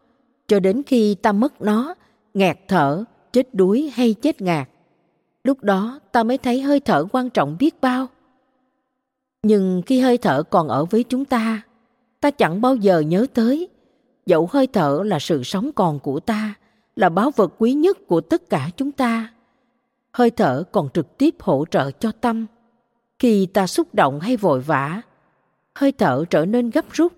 Cho 0.47 0.59
đến 0.59 0.83
khi 0.83 1.15
ta 1.15 1.31
mất 1.31 1.61
nó 1.61 1.95
ngạt 2.33 2.57
thở, 2.67 3.03
chết 3.33 3.53
đuối 3.53 3.91
hay 3.93 4.13
chết 4.13 4.41
ngạt. 4.41 4.69
Lúc 5.43 5.63
đó, 5.63 5.99
ta 6.11 6.23
mới 6.23 6.37
thấy 6.37 6.61
hơi 6.61 6.79
thở 6.79 7.05
quan 7.11 7.29
trọng 7.29 7.57
biết 7.59 7.81
bao. 7.81 8.07
Nhưng 9.43 9.81
khi 9.85 9.99
hơi 9.99 10.17
thở 10.17 10.43
còn 10.43 10.67
ở 10.67 10.85
với 10.85 11.03
chúng 11.03 11.25
ta 11.25 11.61
ta 12.25 12.31
chẳng 12.31 12.61
bao 12.61 12.75
giờ 12.75 12.99
nhớ 12.99 13.25
tới. 13.33 13.69
Dẫu 14.25 14.49
hơi 14.51 14.67
thở 14.67 15.01
là 15.05 15.19
sự 15.19 15.43
sống 15.43 15.71
còn 15.75 15.99
của 15.99 16.19
ta 16.19 16.55
là 16.95 17.09
báu 17.09 17.31
vật 17.35 17.53
quý 17.57 17.73
nhất 17.73 17.97
của 18.07 18.21
tất 18.21 18.49
cả 18.49 18.69
chúng 18.77 18.91
ta. 18.91 19.33
Hơi 20.11 20.31
thở 20.31 20.63
còn 20.71 20.89
trực 20.93 21.17
tiếp 21.17 21.35
hỗ 21.39 21.65
trợ 21.65 21.91
cho 21.91 22.11
tâm. 22.11 22.45
Khi 23.19 23.45
ta 23.45 23.67
xúc 23.67 23.87
động 23.93 24.19
hay 24.19 24.37
vội 24.37 24.61
vã, 24.61 25.01
hơi 25.75 25.91
thở 25.91 26.25
trở 26.29 26.45
nên 26.45 26.69
gấp 26.69 26.85
rút. 26.91 27.13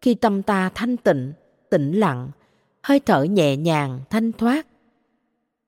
Khi 0.00 0.14
tâm 0.14 0.42
ta 0.42 0.70
thanh 0.74 0.96
tịnh, 0.96 1.32
tĩnh 1.70 1.92
lặng, 1.92 2.30
hơi 2.82 3.00
thở 3.00 3.22
nhẹ 3.22 3.56
nhàng, 3.56 4.00
thanh 4.10 4.32
thoát. 4.32 4.66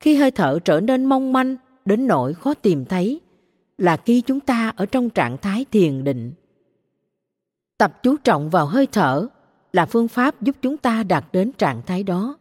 Khi 0.01 0.16
hơi 0.16 0.31
thở 0.31 0.59
trở 0.64 0.81
nên 0.81 1.05
mong 1.05 1.33
manh, 1.33 1.57
đến 1.85 2.07
nỗi 2.07 2.35
khó 2.35 2.55
tìm 2.55 2.85
thấy, 2.85 3.20
là 3.79 3.97
khi 3.97 4.20
chúng 4.20 4.40
ta 4.40 4.73
ở 4.77 4.87
trong 4.87 5.11
trạng 5.11 5.38
thái 5.38 5.66
thiền 5.70 6.05
định. 6.05 6.33
Tập 7.79 8.03
chú 8.03 8.16
trọng 8.16 8.51
vào 8.51 8.66
hơi 8.66 8.87
thở 8.87 9.29
là 9.73 9.87
phương 9.87 10.09
pháp 10.09 10.42
giúp 10.42 10.57
chúng 10.62 10.77
ta 10.77 11.03
đạt 11.03 11.25
đến 11.33 11.53
trạng 11.53 11.83
thái 11.87 12.03
đó 12.03 12.37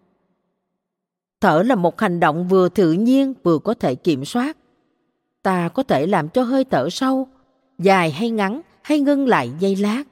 thở 1.44 1.64
là 1.66 1.76
một 1.76 2.00
hành 2.00 2.20
động 2.20 2.48
vừa 2.48 2.70
tự 2.70 2.92
nhiên 2.92 3.34
vừa 3.44 3.58
có 3.58 3.74
thể 3.74 3.96
kiểm 3.96 4.26
soát. 4.26 4.58
Ta 5.42 5.70
có 5.70 5.84
thể 5.84 6.08
làm 6.08 6.30
cho 6.30 6.44
hơi 6.44 6.64
thở 6.64 6.90
sâu, 6.90 7.28
dài 7.80 8.12
hay 8.12 8.30
ngắn 8.30 8.62
hay 8.82 9.00
ngưng 9.00 9.28
lại 9.28 9.52
giây 9.60 9.76
lát. 9.76 10.04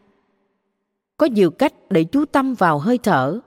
Có 1.17 1.25
nhiều 1.25 1.51
cách 1.51 1.73
để 1.89 2.03
chú 2.03 2.25
tâm 2.25 2.53
vào 2.53 2.79
hơi 2.79 2.97
thở. 2.97 3.39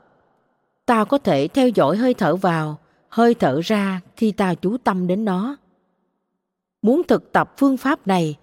Ta 0.86 1.04
có 1.04 1.18
thể 1.18 1.48
theo 1.48 1.68
dõi 1.68 1.96
hơi 1.96 2.14
thở 2.14 2.36
vào, 2.36 2.78
hơi 3.08 3.34
thở 3.34 3.60
ra 3.64 4.00
khi 4.16 4.32
ta 4.32 4.54
chú 4.54 4.76
tâm 4.76 5.06
đến 5.06 5.24
nó. 5.24 5.56
Muốn 6.82 7.02
thực 7.08 7.32
tập 7.32 7.54
phương 7.58 7.76
pháp 7.76 8.06
này, 8.06 8.36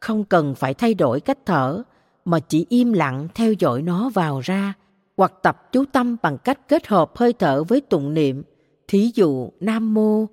không 0.00 0.24
cần 0.24 0.54
phải 0.54 0.74
thay 0.74 0.94
đổi 0.94 1.20
cách 1.20 1.38
thở, 1.46 1.82
mà 2.24 2.38
chỉ 2.40 2.66
im 2.68 2.92
lặng 2.92 3.28
theo 3.34 3.52
dõi 3.52 3.82
nó 3.82 4.10
vào 4.14 4.40
ra 4.40 4.74
hoặc 5.16 5.32
tập 5.42 5.72
chú 5.72 5.84
tâm 5.92 6.16
bằng 6.22 6.38
cách 6.38 6.68
kết 6.68 6.86
hợp 6.86 7.16
hơi 7.16 7.32
thở 7.32 7.64
với 7.64 7.80
tụng 7.80 8.14
niệm 8.14 8.42
thí 8.92 9.10
dụ, 9.14 9.50
nam 9.60 9.94
mô. 9.94 10.26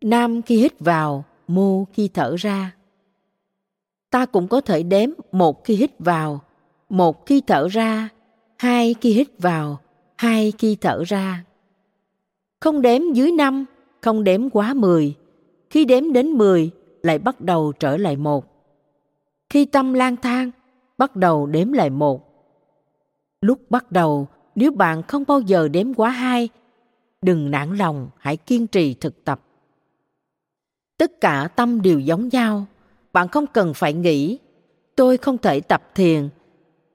Nam 0.00 0.42
khi 0.42 0.56
hít 0.56 0.80
vào, 0.80 1.24
mô 1.48 1.84
khi 1.84 2.08
thở 2.14 2.36
ra. 2.38 2.76
Ta 4.10 4.26
cũng 4.26 4.48
có 4.48 4.60
thể 4.60 4.82
đếm 4.82 5.10
một 5.32 5.64
khi 5.64 5.74
hít 5.74 5.90
vào, 5.98 6.40
một 6.88 7.26
khi 7.26 7.42
thở 7.46 7.68
ra, 7.68 8.08
hai 8.58 8.94
khi 9.00 9.12
hít 9.12 9.28
vào, 9.38 9.80
hai 10.16 10.52
khi 10.58 10.76
thở 10.80 11.02
ra. 11.06 11.44
Không 12.60 12.82
đếm 12.82 13.12
dưới 13.12 13.32
năm, 13.32 13.64
không 14.00 14.24
đếm 14.24 14.50
quá 14.50 14.74
mười. 14.74 15.14
Khi 15.70 15.84
đếm 15.84 16.12
đến 16.12 16.30
mười, 16.30 16.70
lại 17.02 17.18
bắt 17.18 17.40
đầu 17.40 17.72
trở 17.72 17.96
lại 17.96 18.16
một. 18.16 18.44
Khi 19.50 19.64
tâm 19.64 19.92
lang 19.94 20.16
thang, 20.16 20.50
bắt 20.98 21.16
đầu 21.16 21.46
đếm 21.46 21.72
lại 21.72 21.90
một. 21.90 22.20
Lúc 23.40 23.70
bắt 23.70 23.92
đầu, 23.92 24.28
nếu 24.54 24.72
bạn 24.72 25.02
không 25.02 25.24
bao 25.28 25.40
giờ 25.40 25.68
đếm 25.68 25.94
quá 25.94 26.10
hai 26.10 26.48
đừng 27.22 27.50
nản 27.50 27.76
lòng, 27.76 28.10
hãy 28.16 28.36
kiên 28.36 28.66
trì 28.66 28.94
thực 28.94 29.24
tập. 29.24 29.40
Tất 30.98 31.20
cả 31.20 31.48
tâm 31.56 31.82
đều 31.82 31.98
giống 31.98 32.28
nhau. 32.28 32.66
Bạn 33.12 33.28
không 33.28 33.46
cần 33.46 33.74
phải 33.74 33.92
nghĩ, 33.92 34.38
tôi 34.96 35.16
không 35.16 35.38
thể 35.38 35.60
tập 35.60 35.82
thiền 35.94 36.28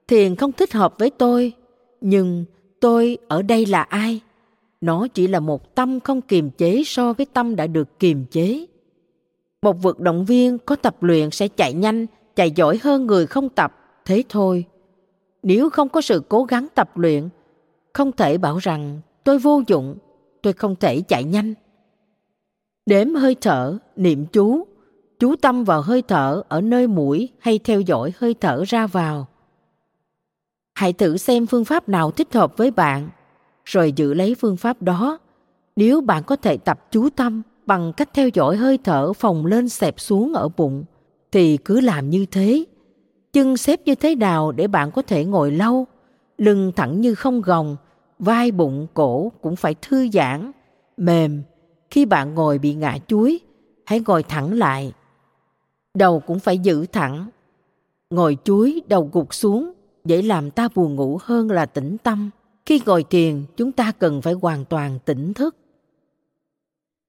thiền 0.08 0.36
không 0.36 0.52
thích 0.52 0.72
hợp 0.72 0.94
với 0.98 1.10
tôi, 1.10 1.52
nhưng 2.00 2.44
tôi 2.80 3.18
ở 3.28 3.42
đây 3.42 3.66
là 3.66 3.82
ai? 3.82 4.20
Nó 4.80 5.06
chỉ 5.14 5.26
là 5.26 5.40
một 5.40 5.74
tâm 5.74 6.00
không 6.00 6.20
kiềm 6.20 6.50
chế 6.50 6.82
so 6.86 7.12
với 7.12 7.26
tâm 7.26 7.56
đã 7.56 7.66
được 7.66 7.98
kiềm 7.98 8.24
chế. 8.30 8.66
Một 9.62 9.82
vận 9.82 10.04
động 10.04 10.24
viên 10.24 10.58
có 10.58 10.76
tập 10.76 11.02
luyện 11.02 11.30
sẽ 11.30 11.48
chạy 11.48 11.72
nhanh, 11.72 12.06
chạy 12.36 12.50
giỏi 12.50 12.78
hơn 12.82 13.06
người 13.06 13.26
không 13.26 13.48
tập, 13.48 13.76
thế 14.04 14.22
thôi. 14.28 14.64
Nếu 15.42 15.70
không 15.70 15.88
có 15.88 16.00
sự 16.00 16.22
cố 16.28 16.44
gắng 16.44 16.66
tập 16.74 16.98
luyện, 16.98 17.28
không 17.92 18.12
thể 18.12 18.38
bảo 18.38 18.58
rằng 18.58 19.00
tôi 19.24 19.38
vô 19.38 19.62
dụng 19.66 19.96
tôi 20.44 20.52
không 20.52 20.76
thể 20.76 21.00
chạy 21.00 21.24
nhanh 21.24 21.54
Đếm 22.86 23.14
hơi 23.14 23.36
thở, 23.40 23.78
niệm 23.96 24.26
chú, 24.26 24.66
chú 25.18 25.36
tâm 25.36 25.64
vào 25.64 25.82
hơi 25.82 26.02
thở 26.02 26.42
ở 26.48 26.60
nơi 26.60 26.86
mũi 26.86 27.28
hay 27.38 27.58
theo 27.58 27.80
dõi 27.80 28.12
hơi 28.18 28.34
thở 28.40 28.62
ra 28.66 28.86
vào. 28.86 29.26
Hãy 30.74 30.92
thử 30.92 31.16
xem 31.16 31.46
phương 31.46 31.64
pháp 31.64 31.88
nào 31.88 32.10
thích 32.10 32.34
hợp 32.34 32.56
với 32.56 32.70
bạn, 32.70 33.08
rồi 33.64 33.92
giữ 33.96 34.14
lấy 34.14 34.34
phương 34.34 34.56
pháp 34.56 34.82
đó. 34.82 35.18
Nếu 35.76 36.00
bạn 36.00 36.22
có 36.26 36.36
thể 36.36 36.56
tập 36.56 36.86
chú 36.90 37.08
tâm 37.16 37.42
bằng 37.66 37.92
cách 37.96 38.10
theo 38.14 38.28
dõi 38.28 38.56
hơi 38.56 38.78
thở 38.84 39.12
phồng 39.12 39.46
lên 39.46 39.68
xẹp 39.68 40.00
xuống 40.00 40.32
ở 40.34 40.48
bụng, 40.56 40.84
thì 41.32 41.56
cứ 41.56 41.80
làm 41.80 42.10
như 42.10 42.26
thế. 42.30 42.64
Chân 43.32 43.56
xếp 43.56 43.80
như 43.84 43.94
thế 43.94 44.14
nào 44.14 44.52
để 44.52 44.68
bạn 44.68 44.90
có 44.90 45.02
thể 45.02 45.24
ngồi 45.24 45.50
lâu, 45.50 45.86
lưng 46.38 46.72
thẳng 46.76 47.00
như 47.00 47.14
không 47.14 47.40
gồng, 47.40 47.76
vai 48.24 48.50
bụng 48.50 48.86
cổ 48.94 49.32
cũng 49.40 49.56
phải 49.56 49.74
thư 49.82 50.08
giãn, 50.12 50.52
mềm. 50.96 51.42
Khi 51.90 52.04
bạn 52.04 52.34
ngồi 52.34 52.58
bị 52.58 52.74
ngã 52.74 52.98
chuối, 53.06 53.40
hãy 53.86 54.00
ngồi 54.06 54.22
thẳng 54.22 54.52
lại. 54.52 54.92
Đầu 55.94 56.20
cũng 56.20 56.38
phải 56.38 56.58
giữ 56.58 56.86
thẳng. 56.86 57.28
Ngồi 58.10 58.36
chuối, 58.44 58.82
đầu 58.88 59.10
gục 59.12 59.34
xuống, 59.34 59.72
dễ 60.04 60.22
làm 60.22 60.50
ta 60.50 60.68
buồn 60.74 60.94
ngủ 60.94 61.18
hơn 61.22 61.50
là 61.50 61.66
tĩnh 61.66 61.96
tâm. 62.02 62.30
Khi 62.66 62.80
ngồi 62.86 63.04
thiền, 63.10 63.44
chúng 63.56 63.72
ta 63.72 63.92
cần 63.98 64.22
phải 64.22 64.32
hoàn 64.32 64.64
toàn 64.64 64.98
tỉnh 65.04 65.34
thức. 65.34 65.56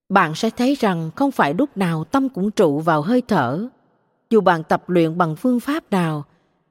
Bạn 0.10 0.36
sẽ 0.36 0.49
thấy 0.49 0.75
rằng 0.75 1.12
không 1.15 1.32
phải 1.32 1.54
lúc 1.54 1.78
nào 1.78 2.04
tâm 2.04 2.30
cũng 2.30 2.51
trụ 2.51 2.80
vào 2.80 3.01
hơi 3.01 3.21
thở. 3.28 3.67
Dù 4.30 4.41
bạn 4.41 4.63
tập 4.63 4.89
luyện 4.89 5.17
bằng 5.17 5.36
phương 5.36 5.60
pháp 5.60 5.91
nào, 5.91 6.23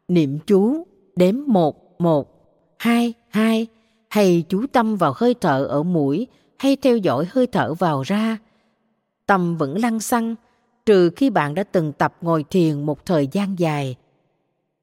niệm 0.08 0.38
chú, 0.46 0.86
đếm 1.16 1.34
một, 1.46 2.00
một, 2.00 2.28
hai, 2.78 3.14
hai, 3.28 3.66
hay 4.14 4.44
chú 4.48 4.66
tâm 4.72 4.96
vào 4.96 5.12
hơi 5.16 5.34
thở 5.40 5.64
ở 5.64 5.82
mũi 5.82 6.26
hay 6.56 6.76
theo 6.76 6.96
dõi 6.96 7.26
hơi 7.30 7.46
thở 7.46 7.74
vào 7.74 8.02
ra. 8.02 8.38
Tâm 9.26 9.56
vẫn 9.56 9.78
lăng 9.78 10.00
xăng, 10.00 10.34
trừ 10.86 11.10
khi 11.16 11.30
bạn 11.30 11.54
đã 11.54 11.64
từng 11.64 11.92
tập 11.92 12.16
ngồi 12.20 12.44
thiền 12.50 12.86
một 12.86 13.06
thời 13.06 13.28
gian 13.32 13.58
dài. 13.58 13.96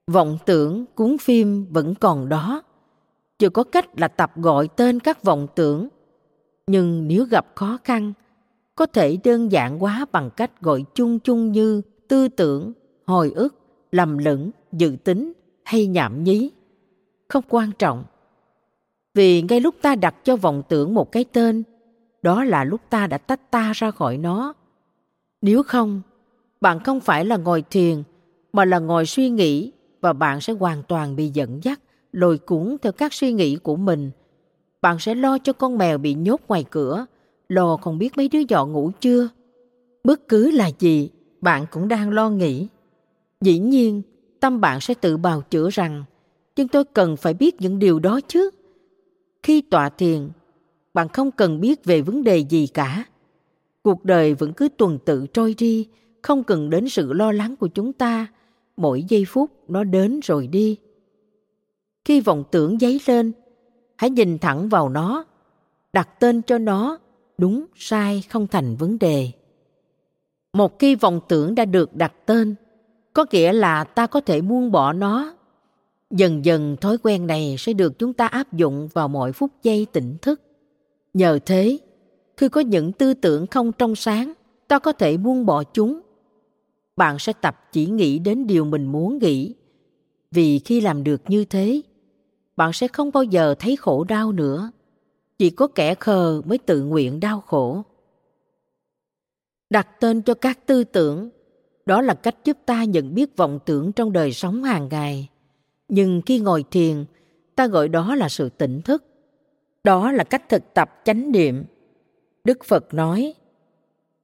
Vọng 0.07 0.37
tưởng, 0.45 0.85
cuốn 0.95 1.17
phim 1.17 1.65
vẫn 1.69 1.95
còn 1.95 2.29
đó. 2.29 2.61
Chưa 3.39 3.49
có 3.49 3.63
cách 3.63 3.99
là 3.99 4.07
tập 4.07 4.31
gọi 4.35 4.67
tên 4.75 4.99
các 4.99 5.23
vọng 5.23 5.47
tưởng. 5.55 5.87
Nhưng 6.67 7.07
nếu 7.07 7.25
gặp 7.25 7.45
khó 7.55 7.77
khăn, 7.83 8.13
có 8.75 8.85
thể 8.85 9.17
đơn 9.23 9.51
giản 9.51 9.79
hóa 9.79 10.05
bằng 10.11 10.29
cách 10.37 10.61
gọi 10.61 10.83
chung 10.95 11.19
chung 11.19 11.51
như 11.51 11.81
tư 12.07 12.27
tưởng, 12.27 12.73
hồi 13.05 13.31
ức, 13.35 13.55
lầm 13.91 14.17
lẫn, 14.17 14.51
dự 14.71 14.95
tính 15.03 15.33
hay 15.63 15.87
nhảm 15.87 16.23
nhí. 16.23 16.51
Không 17.27 17.43
quan 17.49 17.71
trọng 17.79 18.03
vì 19.13 19.41
ngay 19.41 19.59
lúc 19.59 19.75
ta 19.81 19.95
đặt 19.95 20.15
cho 20.23 20.35
vọng 20.35 20.63
tưởng 20.69 20.93
một 20.93 21.11
cái 21.11 21.23
tên, 21.23 21.63
đó 22.21 22.43
là 22.43 22.63
lúc 22.63 22.81
ta 22.89 23.07
đã 23.07 23.17
tách 23.17 23.51
ta 23.51 23.71
ra 23.75 23.91
khỏi 23.91 24.17
nó. 24.17 24.53
Nếu 25.41 25.63
không, 25.63 26.01
bạn 26.61 26.79
không 26.79 26.99
phải 26.99 27.25
là 27.25 27.37
ngồi 27.37 27.63
thiền, 27.69 28.03
mà 28.53 28.65
là 28.65 28.79
ngồi 28.79 29.05
suy 29.05 29.29
nghĩ 29.29 29.71
và 30.01 30.13
bạn 30.13 30.41
sẽ 30.41 30.53
hoàn 30.53 30.83
toàn 30.83 31.15
bị 31.15 31.29
dẫn 31.33 31.63
dắt, 31.63 31.81
lôi 32.11 32.37
cuốn 32.37 32.77
theo 32.81 32.91
các 32.91 33.13
suy 33.13 33.33
nghĩ 33.33 33.55
của 33.55 33.75
mình. 33.75 34.11
Bạn 34.81 34.99
sẽ 34.99 35.15
lo 35.15 35.37
cho 35.37 35.53
con 35.53 35.77
mèo 35.77 35.97
bị 35.97 36.13
nhốt 36.13 36.41
ngoài 36.47 36.65
cửa, 36.69 37.05
lo 37.49 37.77
không 37.77 37.97
biết 37.97 38.17
mấy 38.17 38.27
đứa 38.27 38.41
nhỏ 38.49 38.65
ngủ 38.65 38.91
chưa. 38.99 39.29
Bất 40.03 40.27
cứ 40.27 40.51
là 40.51 40.71
gì, 40.79 41.09
bạn 41.41 41.65
cũng 41.71 41.87
đang 41.87 42.09
lo 42.09 42.29
nghĩ. 42.29 42.67
Dĩ 43.41 43.59
nhiên, 43.59 44.01
tâm 44.39 44.61
bạn 44.61 44.81
sẽ 44.81 44.93
tự 44.93 45.17
bào 45.17 45.41
chữa 45.41 45.69
rằng, 45.69 46.03
nhưng 46.55 46.67
tôi 46.67 46.83
cần 46.83 47.17
phải 47.17 47.33
biết 47.33 47.61
những 47.61 47.79
điều 47.79 47.99
đó 47.99 48.19
chứ 48.27 48.49
khi 49.43 49.61
tọa 49.61 49.89
thiền, 49.89 50.29
bạn 50.93 51.07
không 51.09 51.31
cần 51.31 51.59
biết 51.59 51.85
về 51.85 52.01
vấn 52.01 52.23
đề 52.23 52.37
gì 52.37 52.67
cả. 52.67 53.05
Cuộc 53.83 54.05
đời 54.05 54.33
vẫn 54.33 54.53
cứ 54.53 54.69
tuần 54.77 54.99
tự 55.05 55.27
trôi 55.33 55.55
đi, 55.57 55.87
không 56.21 56.43
cần 56.43 56.69
đến 56.69 56.89
sự 56.89 57.13
lo 57.13 57.31
lắng 57.31 57.55
của 57.55 57.67
chúng 57.67 57.93
ta. 57.93 58.27
Mỗi 58.77 59.03
giây 59.07 59.25
phút 59.27 59.51
nó 59.67 59.83
đến 59.83 60.19
rồi 60.23 60.47
đi. 60.47 60.77
Khi 62.05 62.21
vọng 62.21 62.43
tưởng 62.51 62.79
dấy 62.79 63.01
lên, 63.05 63.31
hãy 63.97 64.09
nhìn 64.09 64.37
thẳng 64.37 64.69
vào 64.69 64.89
nó, 64.89 65.25
đặt 65.93 66.19
tên 66.19 66.41
cho 66.41 66.57
nó, 66.57 66.97
đúng, 67.37 67.65
sai, 67.75 68.23
không 68.29 68.47
thành 68.47 68.75
vấn 68.75 68.99
đề. 68.99 69.31
Một 70.53 70.79
khi 70.79 70.95
vọng 70.95 71.19
tưởng 71.27 71.55
đã 71.55 71.65
được 71.65 71.95
đặt 71.95 72.13
tên, 72.25 72.55
có 73.13 73.25
nghĩa 73.31 73.53
là 73.53 73.83
ta 73.83 74.07
có 74.07 74.21
thể 74.21 74.41
buông 74.41 74.71
bỏ 74.71 74.93
nó 74.93 75.33
dần 76.11 76.45
dần 76.45 76.77
thói 76.81 76.97
quen 77.03 77.27
này 77.27 77.55
sẽ 77.57 77.73
được 77.73 77.99
chúng 77.99 78.13
ta 78.13 78.27
áp 78.27 78.53
dụng 78.53 78.89
vào 78.93 79.07
mọi 79.07 79.31
phút 79.31 79.51
giây 79.63 79.87
tỉnh 79.91 80.17
thức. 80.21 80.41
Nhờ 81.13 81.39
thế, 81.45 81.77
khi 82.37 82.49
có 82.49 82.61
những 82.61 82.91
tư 82.91 83.13
tưởng 83.13 83.47
không 83.47 83.71
trong 83.71 83.95
sáng, 83.95 84.33
ta 84.67 84.79
có 84.79 84.91
thể 84.91 85.17
buông 85.17 85.45
bỏ 85.45 85.63
chúng. 85.63 86.01
Bạn 86.95 87.19
sẽ 87.19 87.33
tập 87.33 87.69
chỉ 87.71 87.85
nghĩ 87.85 88.19
đến 88.19 88.47
điều 88.47 88.65
mình 88.65 88.85
muốn 88.85 89.17
nghĩ. 89.17 89.55
Vì 90.31 90.59
khi 90.59 90.81
làm 90.81 91.03
được 91.03 91.21
như 91.27 91.45
thế, 91.45 91.81
bạn 92.55 92.73
sẽ 92.73 92.87
không 92.87 93.11
bao 93.11 93.23
giờ 93.23 93.55
thấy 93.59 93.75
khổ 93.75 94.03
đau 94.03 94.31
nữa. 94.31 94.71
Chỉ 95.37 95.49
có 95.49 95.67
kẻ 95.67 95.95
khờ 95.95 96.41
mới 96.45 96.57
tự 96.57 96.83
nguyện 96.83 97.19
đau 97.19 97.41
khổ. 97.41 97.83
Đặt 99.69 99.87
tên 99.99 100.21
cho 100.21 100.33
các 100.33 100.67
tư 100.67 100.83
tưởng, 100.83 101.29
đó 101.85 102.01
là 102.01 102.13
cách 102.13 102.35
giúp 102.45 102.57
ta 102.65 102.83
nhận 102.83 103.15
biết 103.15 103.37
vọng 103.37 103.59
tưởng 103.65 103.91
trong 103.91 104.13
đời 104.13 104.33
sống 104.33 104.63
hàng 104.63 104.87
ngày 104.89 105.29
nhưng 105.91 106.21
khi 106.25 106.39
ngồi 106.39 106.63
thiền, 106.71 107.05
ta 107.55 107.67
gọi 107.67 107.89
đó 107.89 108.15
là 108.15 108.29
sự 108.29 108.49
tỉnh 108.49 108.81
thức. 108.81 109.05
Đó 109.83 110.11
là 110.11 110.23
cách 110.23 110.49
thực 110.49 110.73
tập 110.73 111.01
chánh 111.05 111.31
niệm. 111.31 111.63
Đức 112.43 112.65
phật 112.65 112.93
nói, 112.93 113.33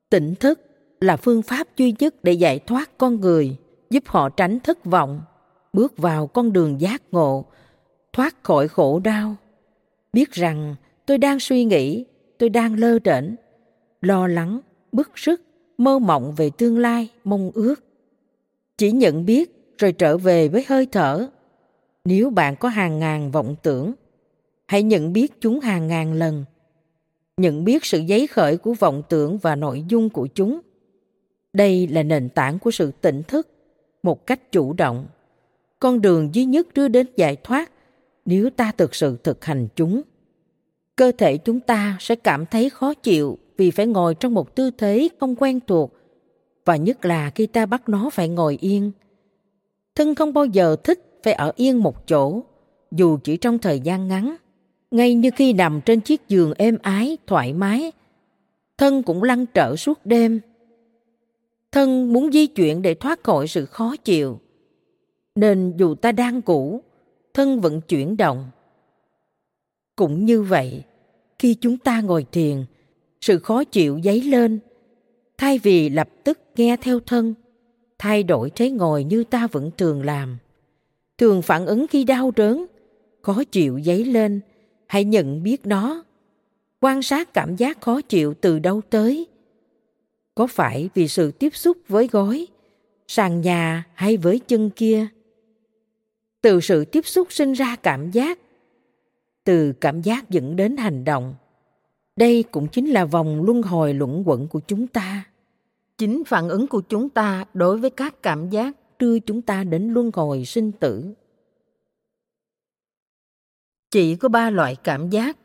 tỉnh 0.10 0.36
thức 0.36 0.62
là 1.02 1.18
phương 1.18 1.42
pháp 1.42 1.68
duy 1.78 1.94
nhất 2.00 2.16
để 2.24 2.32
giải 2.32 2.60
thoát 2.60 2.98
con 2.98 3.22
người, 3.22 3.58
giúp 3.90 4.04
họ 4.08 4.30
tránh 4.30 4.60
thất 4.60 4.86
vọng, 4.86 5.22
bước 5.74 5.98
vào 5.98 6.28
con 6.28 6.54
đường 6.54 6.82
giác 6.82 7.02
ngộ, 7.12 7.46
thoát 8.14 8.44
khỏi 8.44 8.68
khổ 8.68 9.00
đau. 9.00 9.36
Biết 10.14 10.32
rằng 10.32 10.76
tôi 11.06 11.18
đang 11.18 11.40
suy 11.40 11.64
nghĩ, 11.64 12.06
tôi 12.38 12.50
đang 12.50 12.76
lơ 12.76 13.00
đễnh 13.00 13.36
lo 14.02 14.28
lắng, 14.28 14.60
bức 14.92 15.12
sức, 15.16 15.42
mơ 15.78 16.00
mộng 16.00 16.34
về 16.38 16.50
tương 16.58 16.80
lai, 16.80 17.10
mong 17.24 17.52
ước. 17.54 17.76
Chỉ 18.78 18.92
nhận 18.92 19.26
biết 19.26 19.76
rồi 19.78 19.92
trở 19.92 20.18
về 20.18 20.48
với 20.48 20.66
hơi 20.68 20.86
thở 20.92 21.28
nếu 22.08 22.30
bạn 22.30 22.56
có 22.56 22.70
hàng 22.70 23.00
ngàn 23.00 23.32
vọng 23.32 23.56
tưởng, 23.64 23.94
hãy 24.68 24.84
nhận 24.84 25.14
biết 25.14 25.42
chúng 25.42 25.60
hàng 25.60 25.88
ngàn 25.88 26.14
lần. 26.14 26.46
Nhận 27.38 27.64
biết 27.64 27.86
sự 27.86 28.00
giấy 28.00 28.28
khởi 28.28 28.58
của 28.58 28.74
vọng 28.74 29.04
tưởng 29.10 29.38
và 29.38 29.56
nội 29.56 29.84
dung 29.88 30.10
của 30.10 30.28
chúng. 30.28 30.60
Đây 31.54 31.88
là 31.88 32.04
nền 32.04 32.30
tảng 32.30 32.60
của 32.60 32.72
sự 32.72 32.92
tỉnh 33.02 33.24
thức 33.24 33.48
một 34.04 34.28
cách 34.28 34.52
chủ 34.52 34.74
động. 34.74 35.08
Con 35.80 36.02
đường 36.02 36.36
duy 36.36 36.46
nhất 36.46 36.68
đưa 36.74 36.88
đến 36.88 37.08
giải 37.16 37.36
thoát 37.44 37.72
nếu 38.26 38.50
ta 38.50 38.72
thực 38.78 38.96
sự 38.96 39.18
thực 39.24 39.46
hành 39.46 39.68
chúng. 39.76 40.02
Cơ 40.96 41.12
thể 41.18 41.38
chúng 41.38 41.60
ta 41.60 41.98
sẽ 42.00 42.16
cảm 42.16 42.46
thấy 42.46 42.70
khó 42.70 42.94
chịu 42.94 43.38
vì 43.58 43.72
phải 43.72 43.88
ngồi 43.88 44.16
trong 44.16 44.34
một 44.34 44.56
tư 44.56 44.72
thế 44.78 45.10
không 45.20 45.36
quen 45.36 45.60
thuộc, 45.68 45.94
và 46.66 46.76
nhất 46.76 47.06
là 47.06 47.30
khi 47.30 47.48
ta 47.48 47.66
bắt 47.66 47.90
nó 47.90 48.10
phải 48.10 48.30
ngồi 48.30 48.58
yên. 48.62 48.92
Thân 49.96 50.16
không 50.16 50.34
bao 50.34 50.46
giờ 50.46 50.76
thích 50.84 51.07
phải 51.24 51.34
ở 51.34 51.52
yên 51.56 51.84
một 51.84 52.08
chỗ, 52.08 52.44
dù 52.92 53.18
chỉ 53.24 53.38
trong 53.38 53.60
thời 53.60 53.80
gian 53.80 54.08
ngắn. 54.08 54.36
Ngay 54.92 55.14
như 55.14 55.30
khi 55.36 55.54
nằm 55.54 55.82
trên 55.82 56.02
chiếc 56.02 56.28
giường 56.28 56.54
êm 56.58 56.78
ái, 56.82 57.18
thoải 57.28 57.54
mái, 57.54 57.92
thân 58.78 59.04
cũng 59.04 59.24
lăn 59.24 59.46
trở 59.46 59.76
suốt 59.76 60.06
đêm. 60.06 60.40
Thân 61.72 62.14
muốn 62.14 62.32
di 62.32 62.48
chuyển 62.48 62.82
để 62.82 62.94
thoát 62.94 63.24
khỏi 63.24 63.48
sự 63.48 63.66
khó 63.66 63.96
chịu. 63.96 64.40
Nên 65.36 65.74
dù 65.78 65.96
ta 65.96 66.12
đang 66.12 66.42
ngủ, 66.46 66.82
thân 67.34 67.62
vẫn 67.62 67.82
chuyển 67.82 68.18
động. 68.18 68.50
Cũng 69.96 70.26
như 70.26 70.42
vậy, 70.42 70.84
khi 71.40 71.54
chúng 71.54 71.78
ta 71.78 72.02
ngồi 72.02 72.26
thiền, 72.32 72.66
sự 73.22 73.40
khó 73.40 73.64
chịu 73.64 74.00
dấy 74.04 74.22
lên. 74.22 74.60
Thay 75.38 75.60
vì 75.60 75.90
lập 75.90 76.10
tức 76.24 76.40
nghe 76.56 76.78
theo 76.82 77.00
thân, 77.00 77.34
thay 78.00 78.24
đổi 78.24 78.52
thế 78.56 78.70
ngồi 78.72 79.04
như 79.04 79.24
ta 79.24 79.48
vẫn 79.48 79.72
thường 79.78 80.06
làm 80.06 80.38
thường 81.18 81.42
phản 81.42 81.66
ứng 81.66 81.88
khi 81.88 82.04
đau 82.04 82.32
đớn, 82.36 82.66
khó 83.22 83.44
chịu 83.44 83.80
dấy 83.86 84.06
lên, 84.06 84.42
hãy 84.88 85.04
nhận 85.04 85.44
biết 85.44 85.66
nó, 85.66 86.04
quan 86.82 87.02
sát 87.02 87.34
cảm 87.34 87.56
giác 87.56 87.82
khó 87.82 88.02
chịu 88.02 88.34
từ 88.34 88.60
đâu 88.60 88.82
tới. 88.90 89.28
Có 90.36 90.48
phải 90.48 90.90
vì 90.94 91.08
sự 91.08 91.32
tiếp 91.32 91.56
xúc 91.56 91.78
với 91.88 92.08
gối 92.08 92.48
sàn 93.08 93.42
nhà 93.42 93.84
hay 93.94 94.18
với 94.18 94.40
chân 94.40 94.70
kia? 94.70 95.08
Từ 96.42 96.62
sự 96.62 96.86
tiếp 96.86 97.06
xúc 97.06 97.28
sinh 97.32 97.54
ra 97.54 97.76
cảm 97.76 98.12
giác, 98.12 98.40
từ 99.44 99.74
cảm 99.82 100.02
giác 100.02 100.30
dẫn 100.30 100.56
đến 100.56 100.78
hành 100.78 101.04
động. 101.04 101.36
Đây 102.16 102.44
cũng 102.52 102.68
chính 102.68 102.90
là 102.90 103.06
vòng 103.06 103.44
luân 103.44 103.62
hồi 103.62 103.94
luẩn 103.94 104.24
quẩn 104.26 104.48
của 104.48 104.60
chúng 104.68 104.88
ta. 104.88 105.24
Chính 105.98 106.24
phản 106.24 106.50
ứng 106.50 106.68
của 106.68 106.82
chúng 106.82 107.10
ta 107.10 107.46
đối 107.54 107.78
với 107.78 107.90
các 107.90 108.24
cảm 108.24 108.50
giác 108.50 108.76
đưa 109.00 109.20
chúng 109.20 109.42
ta 109.42 109.64
đến 109.64 109.94
luân 109.94 110.12
hồi 110.14 110.46
sinh 110.46 110.72
tử. 110.72 111.14
Chỉ 113.92 114.16
có 114.16 114.30
ba 114.30 114.50
loại 114.50 114.76
cảm 114.84 115.10
giác 115.10 115.38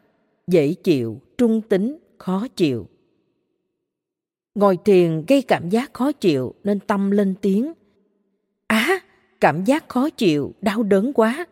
dễ 0.46 0.74
chịu 0.74 1.20
trung 1.38 1.60
tính 1.60 1.98
khó 2.18 2.46
chịu. 2.56 2.86
Ngồi 4.54 4.78
thiền 4.84 5.24
gây 5.28 5.42
cảm 5.42 5.68
giác 5.68 5.94
khó 5.94 6.12
chịu 6.12 6.54
nên 6.64 6.80
tâm 6.80 7.10
lên 7.10 7.34
tiếng. 7.40 7.72
Á 8.66 8.86
à, 8.88 9.00
cảm 9.40 9.64
giác 9.64 9.88
khó 9.88 10.10
chịu 10.10 10.52
đau 10.60 10.82
đớn 10.82 11.12
quá. 11.12 11.46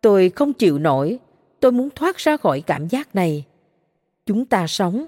Tôi 0.00 0.30
không 0.30 0.52
chịu 0.52 0.78
nổi 0.78 1.18
tôi 1.60 1.72
muốn 1.72 1.88
thoát 1.94 2.16
ra 2.16 2.36
khỏi 2.36 2.60
cảm 2.60 2.88
giác 2.88 3.14
này. 3.14 3.44
Chúng 4.26 4.44
ta 4.44 4.66
sống 4.66 5.06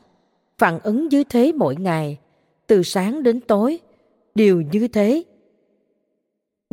phản 0.59 0.79
ứng 0.79 1.09
như 1.09 1.25
thế 1.25 1.53
mỗi 1.53 1.77
ngày 1.77 2.19
từ 2.67 2.83
sáng 2.83 3.23
đến 3.23 3.41
tối 3.41 3.79
đều 4.35 4.61
như 4.73 4.89
thế 4.89 5.23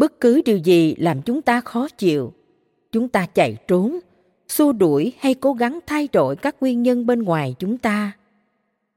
bất 0.02 0.20
cứ 0.20 0.42
điều 0.46 0.58
gì 0.58 0.96
làm 0.98 1.22
chúng 1.22 1.42
ta 1.42 1.62
khó 1.62 1.88
chịu, 1.98 2.34
chúng 2.92 3.10
ta 3.10 3.26
chạy 3.26 3.58
trốn, 3.68 4.00
xua 4.48 4.72
đuổi 4.72 5.14
hay 5.20 5.34
cố 5.34 5.54
gắng 5.54 5.80
thay 5.86 6.10
đổi 6.14 6.36
các 6.36 6.56
nguyên 6.62 6.84
nhân 6.84 7.06
bên 7.06 7.24
ngoài 7.24 7.56
chúng 7.60 7.78
ta. 7.78 8.12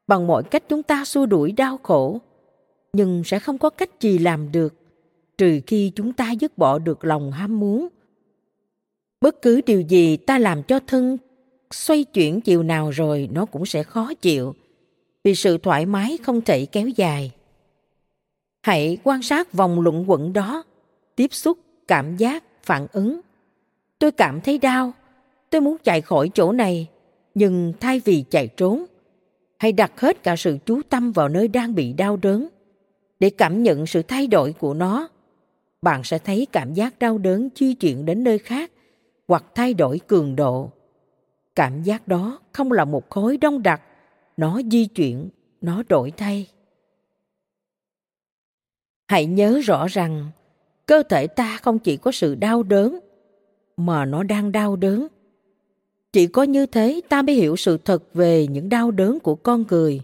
Bằng 0.06 0.26
mọi 0.26 0.42
cách 0.42 0.64
chúng 0.68 0.82
ta 0.82 1.04
xua 1.04 1.26
đuổi 1.26 1.52
đau 1.52 1.78
khổ, 1.82 2.18
nhưng 2.92 3.24
sẽ 3.24 3.38
không 3.38 3.58
có 3.58 3.70
cách 3.70 4.00
gì 4.00 4.18
làm 4.18 4.52
được, 4.52 4.74
trừ 5.38 5.60
khi 5.66 5.92
chúng 5.94 6.12
ta 6.12 6.30
dứt 6.30 6.58
bỏ 6.58 6.78
được 6.78 7.04
lòng 7.04 7.32
ham 7.32 7.60
muốn. 7.60 7.88
Bất 9.20 9.42
cứ 9.42 9.60
điều 9.66 9.80
gì 9.80 10.16
ta 10.16 10.38
làm 10.38 10.62
cho 10.62 10.80
thân 10.86 11.18
xoay 11.70 12.04
chuyển 12.04 12.40
chiều 12.40 12.62
nào 12.62 12.90
rồi, 12.90 13.28
nó 13.32 13.46
cũng 13.46 13.66
sẽ 13.66 13.82
khó 13.82 14.14
chịu, 14.14 14.54
vì 15.24 15.34
sự 15.34 15.58
thoải 15.58 15.86
mái 15.86 16.18
không 16.22 16.40
thể 16.40 16.66
kéo 16.66 16.88
dài. 16.88 17.30
Hãy 18.62 18.98
quan 19.04 19.22
sát 19.22 19.52
vòng 19.52 19.80
luận 19.80 20.10
quẩn 20.10 20.32
đó 20.32 20.64
tiếp 21.16 21.34
xúc, 21.34 21.58
cảm 21.88 22.16
giác, 22.16 22.44
phản 22.62 22.86
ứng. 22.92 23.20
Tôi 23.98 24.12
cảm 24.12 24.40
thấy 24.40 24.58
đau, 24.58 24.92
tôi 25.50 25.60
muốn 25.60 25.76
chạy 25.84 26.00
khỏi 26.00 26.30
chỗ 26.34 26.52
này, 26.52 26.88
nhưng 27.34 27.72
thay 27.80 28.00
vì 28.04 28.24
chạy 28.30 28.48
trốn 28.48 28.84
hãy 29.58 29.72
đặt 29.72 30.00
hết 30.00 30.22
cả 30.22 30.36
sự 30.36 30.58
chú 30.66 30.80
tâm 30.88 31.12
vào 31.12 31.28
nơi 31.28 31.48
đang 31.48 31.74
bị 31.74 31.92
đau 31.92 32.16
đớn, 32.16 32.48
để 33.20 33.30
cảm 33.30 33.62
nhận 33.62 33.86
sự 33.86 34.02
thay 34.02 34.26
đổi 34.26 34.52
của 34.52 34.74
nó, 34.74 35.08
bạn 35.82 36.04
sẽ 36.04 36.18
thấy 36.18 36.46
cảm 36.52 36.74
giác 36.74 36.98
đau 36.98 37.18
đớn 37.18 37.48
di 37.56 37.74
chuyển 37.74 38.04
đến 38.04 38.24
nơi 38.24 38.38
khác 38.38 38.70
hoặc 39.28 39.44
thay 39.54 39.74
đổi 39.74 40.00
cường 40.06 40.36
độ. 40.36 40.70
Cảm 41.54 41.82
giác 41.82 42.08
đó 42.08 42.40
không 42.52 42.72
là 42.72 42.84
một 42.84 43.10
khối 43.10 43.36
đông 43.36 43.62
đặc, 43.62 43.82
nó 44.36 44.60
di 44.72 44.86
chuyển, 44.86 45.28
nó 45.60 45.82
đổi 45.88 46.10
thay. 46.10 46.46
Hãy 49.08 49.26
nhớ 49.26 49.60
rõ 49.64 49.86
rằng 49.86 50.30
cơ 50.86 51.02
thể 51.02 51.26
ta 51.26 51.58
không 51.62 51.78
chỉ 51.78 51.96
có 51.96 52.12
sự 52.12 52.34
đau 52.34 52.62
đớn, 52.62 52.98
mà 53.76 54.04
nó 54.04 54.22
đang 54.22 54.52
đau 54.52 54.76
đớn. 54.76 55.06
Chỉ 56.12 56.26
có 56.26 56.42
như 56.42 56.66
thế 56.66 57.00
ta 57.08 57.22
mới 57.22 57.34
hiểu 57.34 57.56
sự 57.56 57.78
thật 57.84 58.02
về 58.14 58.46
những 58.46 58.68
đau 58.68 58.90
đớn 58.90 59.20
của 59.20 59.34
con 59.34 59.64
người. 59.70 60.00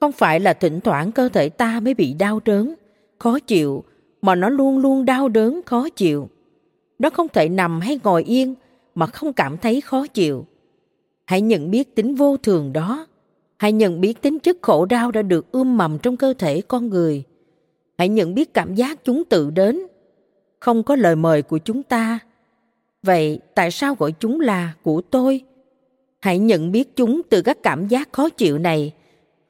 Không 0.00 0.12
phải 0.12 0.40
là 0.40 0.52
thỉnh 0.52 0.80
thoảng 0.80 1.12
cơ 1.12 1.28
thể 1.28 1.48
ta 1.48 1.80
mới 1.80 1.94
bị 1.94 2.14
đau 2.14 2.40
đớn, 2.44 2.74
khó 3.18 3.38
chịu, 3.38 3.84
mà 4.22 4.34
nó 4.34 4.48
luôn 4.48 4.78
luôn 4.78 5.04
đau 5.04 5.28
đớn, 5.28 5.60
khó 5.66 5.88
chịu. 5.88 6.28
Nó 6.98 7.10
không 7.10 7.28
thể 7.28 7.48
nằm 7.48 7.80
hay 7.80 8.00
ngồi 8.04 8.24
yên 8.24 8.54
mà 8.94 9.06
không 9.06 9.32
cảm 9.32 9.58
thấy 9.58 9.80
khó 9.80 10.06
chịu. 10.06 10.46
Hãy 11.24 11.40
nhận 11.40 11.70
biết 11.70 11.94
tính 11.94 12.14
vô 12.14 12.36
thường 12.36 12.72
đó. 12.72 13.06
Hãy 13.56 13.72
nhận 13.72 14.00
biết 14.00 14.22
tính 14.22 14.38
chất 14.38 14.56
khổ 14.62 14.84
đau 14.84 15.10
đã 15.10 15.22
được 15.22 15.52
ươm 15.52 15.76
mầm 15.76 15.98
trong 15.98 16.16
cơ 16.16 16.34
thể 16.38 16.60
con 16.60 16.88
người. 16.88 17.22
Hãy 17.98 18.08
nhận 18.08 18.34
biết 18.34 18.54
cảm 18.54 18.74
giác 18.74 19.04
chúng 19.04 19.24
tự 19.24 19.50
đến 19.50 19.80
không 20.64 20.82
có 20.82 20.96
lời 20.96 21.16
mời 21.16 21.42
của 21.42 21.58
chúng 21.58 21.82
ta. 21.82 22.18
Vậy 23.02 23.40
tại 23.54 23.70
sao 23.70 23.94
gọi 23.94 24.12
chúng 24.20 24.40
là 24.40 24.72
của 24.82 25.00
tôi? 25.00 25.40
Hãy 26.20 26.38
nhận 26.38 26.72
biết 26.72 26.96
chúng 26.96 27.22
từ 27.30 27.42
các 27.42 27.62
cảm 27.62 27.88
giác 27.88 28.12
khó 28.12 28.28
chịu 28.28 28.58
này, 28.58 28.92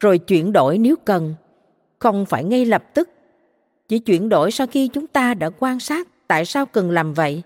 rồi 0.01 0.19
chuyển 0.19 0.53
đổi 0.53 0.79
nếu 0.79 0.97
cần. 1.05 1.35
Không 1.99 2.27
phải 2.27 2.45
ngay 2.45 2.65
lập 2.65 2.85
tức, 2.95 3.09
chỉ 3.89 3.99
chuyển 3.99 4.29
đổi 4.29 4.51
sau 4.51 4.67
khi 4.67 4.89
chúng 4.89 5.07
ta 5.07 5.35
đã 5.35 5.51
quan 5.59 5.81
sát 5.81 6.09
tại 6.27 6.45
sao 6.45 6.67
cần 6.67 6.91
làm 6.91 7.15
vậy. 7.15 7.43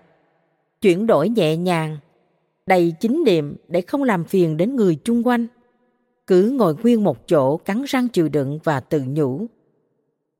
Chuyển 0.81 1.07
đổi 1.07 1.29
nhẹ 1.29 1.57
nhàng, 1.57 1.97
đầy 2.65 2.93
chính 2.99 3.23
niệm 3.25 3.55
để 3.67 3.81
không 3.81 4.03
làm 4.03 4.23
phiền 4.23 4.57
đến 4.57 4.75
người 4.75 4.95
chung 5.03 5.27
quanh. 5.27 5.47
Cứ 6.27 6.49
ngồi 6.49 6.75
nguyên 6.83 7.03
một 7.03 7.27
chỗ 7.27 7.57
cắn 7.57 7.83
răng 7.87 8.07
chịu 8.07 8.29
đựng 8.29 8.59
và 8.63 8.79
tự 8.79 9.01
nhủ, 9.07 9.45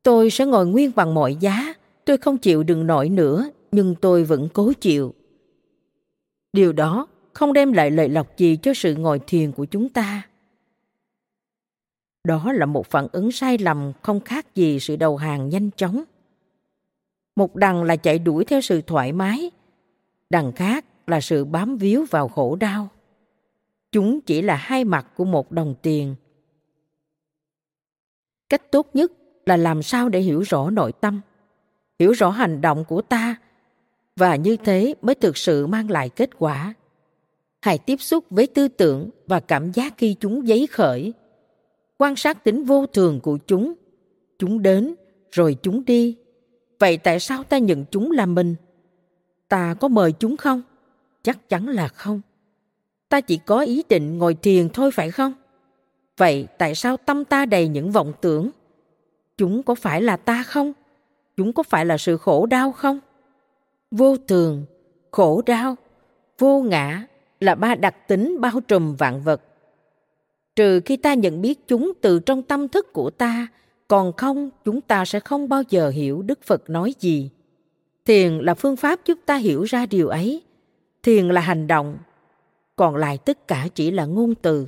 tôi 0.03 0.29
sẽ 0.29 0.45
ngồi 0.45 0.65
nguyên 0.65 0.91
bằng 0.95 1.13
mọi 1.13 1.35
giá 1.35 1.73
tôi 2.09 2.17
không 2.17 2.37
chịu 2.37 2.63
đựng 2.63 2.87
nổi 2.87 3.09
nữa, 3.09 3.49
nhưng 3.71 3.95
tôi 4.01 4.23
vẫn 4.23 4.47
cố 4.53 4.73
chịu. 4.73 5.13
Điều 6.53 6.73
đó 6.73 7.07
không 7.33 7.53
đem 7.53 7.73
lại 7.73 7.91
lợi 7.91 8.09
lộc 8.09 8.37
gì 8.37 8.55
cho 8.55 8.73
sự 8.73 8.95
ngồi 8.95 9.19
thiền 9.27 9.51
của 9.51 9.65
chúng 9.65 9.89
ta. 9.89 10.27
Đó 12.23 12.53
là 12.53 12.65
một 12.65 12.87
phản 12.87 13.07
ứng 13.11 13.31
sai 13.31 13.57
lầm 13.57 13.91
không 14.01 14.19
khác 14.19 14.55
gì 14.55 14.79
sự 14.79 14.95
đầu 14.95 15.17
hàng 15.17 15.49
nhanh 15.49 15.69
chóng. 15.71 16.03
Một 17.35 17.55
đằng 17.55 17.83
là 17.83 17.95
chạy 17.95 18.19
đuổi 18.19 18.45
theo 18.45 18.61
sự 18.61 18.81
thoải 18.81 19.11
mái, 19.11 19.51
đằng 20.29 20.51
khác 20.51 20.85
là 21.07 21.21
sự 21.21 21.45
bám 21.45 21.77
víu 21.77 22.05
vào 22.09 22.27
khổ 22.27 22.55
đau. 22.55 22.89
Chúng 23.91 24.21
chỉ 24.21 24.41
là 24.41 24.55
hai 24.55 24.83
mặt 24.83 25.07
của 25.15 25.25
một 25.25 25.51
đồng 25.51 25.75
tiền. 25.81 26.15
Cách 28.49 28.71
tốt 28.71 28.89
nhất 28.93 29.11
là 29.45 29.57
làm 29.57 29.83
sao 29.83 30.09
để 30.09 30.19
hiểu 30.19 30.41
rõ 30.41 30.69
nội 30.69 30.91
tâm 30.91 31.21
hiểu 31.99 32.11
rõ 32.11 32.29
hành 32.29 32.61
động 32.61 32.85
của 32.87 33.01
ta, 33.01 33.35
và 34.15 34.35
như 34.35 34.57
thế 34.57 34.95
mới 35.01 35.15
thực 35.15 35.37
sự 35.37 35.67
mang 35.67 35.91
lại 35.91 36.09
kết 36.09 36.29
quả. 36.37 36.73
Hãy 37.61 37.77
tiếp 37.77 38.01
xúc 38.01 38.25
với 38.29 38.47
tư 38.47 38.67
tưởng 38.67 39.09
và 39.27 39.39
cảm 39.39 39.71
giác 39.71 39.93
khi 39.97 40.15
chúng 40.19 40.47
dấy 40.47 40.67
khởi. 40.67 41.13
Quan 41.97 42.15
sát 42.15 42.43
tính 42.43 42.63
vô 42.63 42.85
thường 42.85 43.19
của 43.19 43.37
chúng. 43.47 43.73
Chúng 44.39 44.61
đến, 44.61 44.95
rồi 45.31 45.57
chúng 45.61 45.85
đi. 45.85 46.17
Vậy 46.79 46.97
tại 46.97 47.19
sao 47.19 47.43
ta 47.43 47.57
nhận 47.57 47.85
chúng 47.91 48.11
là 48.11 48.25
mình? 48.25 48.55
Ta 49.47 49.73
có 49.73 49.87
mời 49.87 50.11
chúng 50.11 50.37
không? 50.37 50.61
Chắc 51.23 51.49
chắn 51.49 51.67
là 51.67 51.87
không. 51.87 52.21
Ta 53.09 53.21
chỉ 53.21 53.39
có 53.45 53.59
ý 53.59 53.83
định 53.89 54.17
ngồi 54.17 54.33
thiền 54.33 54.69
thôi 54.69 54.91
phải 54.91 55.11
không? 55.11 55.33
Vậy 56.17 56.47
tại 56.57 56.75
sao 56.75 56.97
tâm 56.97 57.25
ta 57.25 57.45
đầy 57.45 57.67
những 57.67 57.91
vọng 57.91 58.13
tưởng? 58.21 58.49
Chúng 59.37 59.63
có 59.63 59.75
phải 59.75 60.01
là 60.01 60.17
ta 60.17 60.43
không? 60.43 60.73
Chúng 61.39 61.53
có 61.53 61.63
phải 61.63 61.85
là 61.85 61.97
sự 61.97 62.17
khổ 62.17 62.45
đau 62.45 62.71
không? 62.71 62.99
Vô 63.91 64.17
thường, 64.17 64.65
khổ 65.11 65.41
đau, 65.45 65.75
vô 66.39 66.61
ngã 66.61 67.05
là 67.39 67.55
ba 67.55 67.75
đặc 67.75 68.07
tính 68.07 68.41
bao 68.41 68.61
trùm 68.67 68.95
vạn 68.95 69.21
vật. 69.21 69.41
Trừ 70.55 70.81
khi 70.85 70.97
ta 70.97 71.13
nhận 71.13 71.41
biết 71.41 71.67
chúng 71.67 71.91
từ 72.01 72.19
trong 72.19 72.43
tâm 72.43 72.67
thức 72.67 72.93
của 72.93 73.09
ta, 73.09 73.47
còn 73.87 74.13
không, 74.13 74.49
chúng 74.65 74.81
ta 74.81 75.05
sẽ 75.05 75.19
không 75.19 75.49
bao 75.49 75.63
giờ 75.69 75.89
hiểu 75.89 76.21
đức 76.21 76.39
phật 76.43 76.69
nói 76.69 76.93
gì. 76.99 77.29
Thiền 78.05 78.37
là 78.37 78.53
phương 78.53 78.75
pháp 78.75 78.99
giúp 79.05 79.19
ta 79.25 79.35
hiểu 79.35 79.63
ra 79.63 79.85
điều 79.85 80.07
ấy. 80.07 80.43
Thiền 81.03 81.27
là 81.29 81.41
hành 81.41 81.67
động, 81.67 81.97
còn 82.75 82.95
lại 82.95 83.17
tất 83.17 83.47
cả 83.47 83.67
chỉ 83.75 83.91
là 83.91 84.05
ngôn 84.05 84.35
từ. 84.35 84.67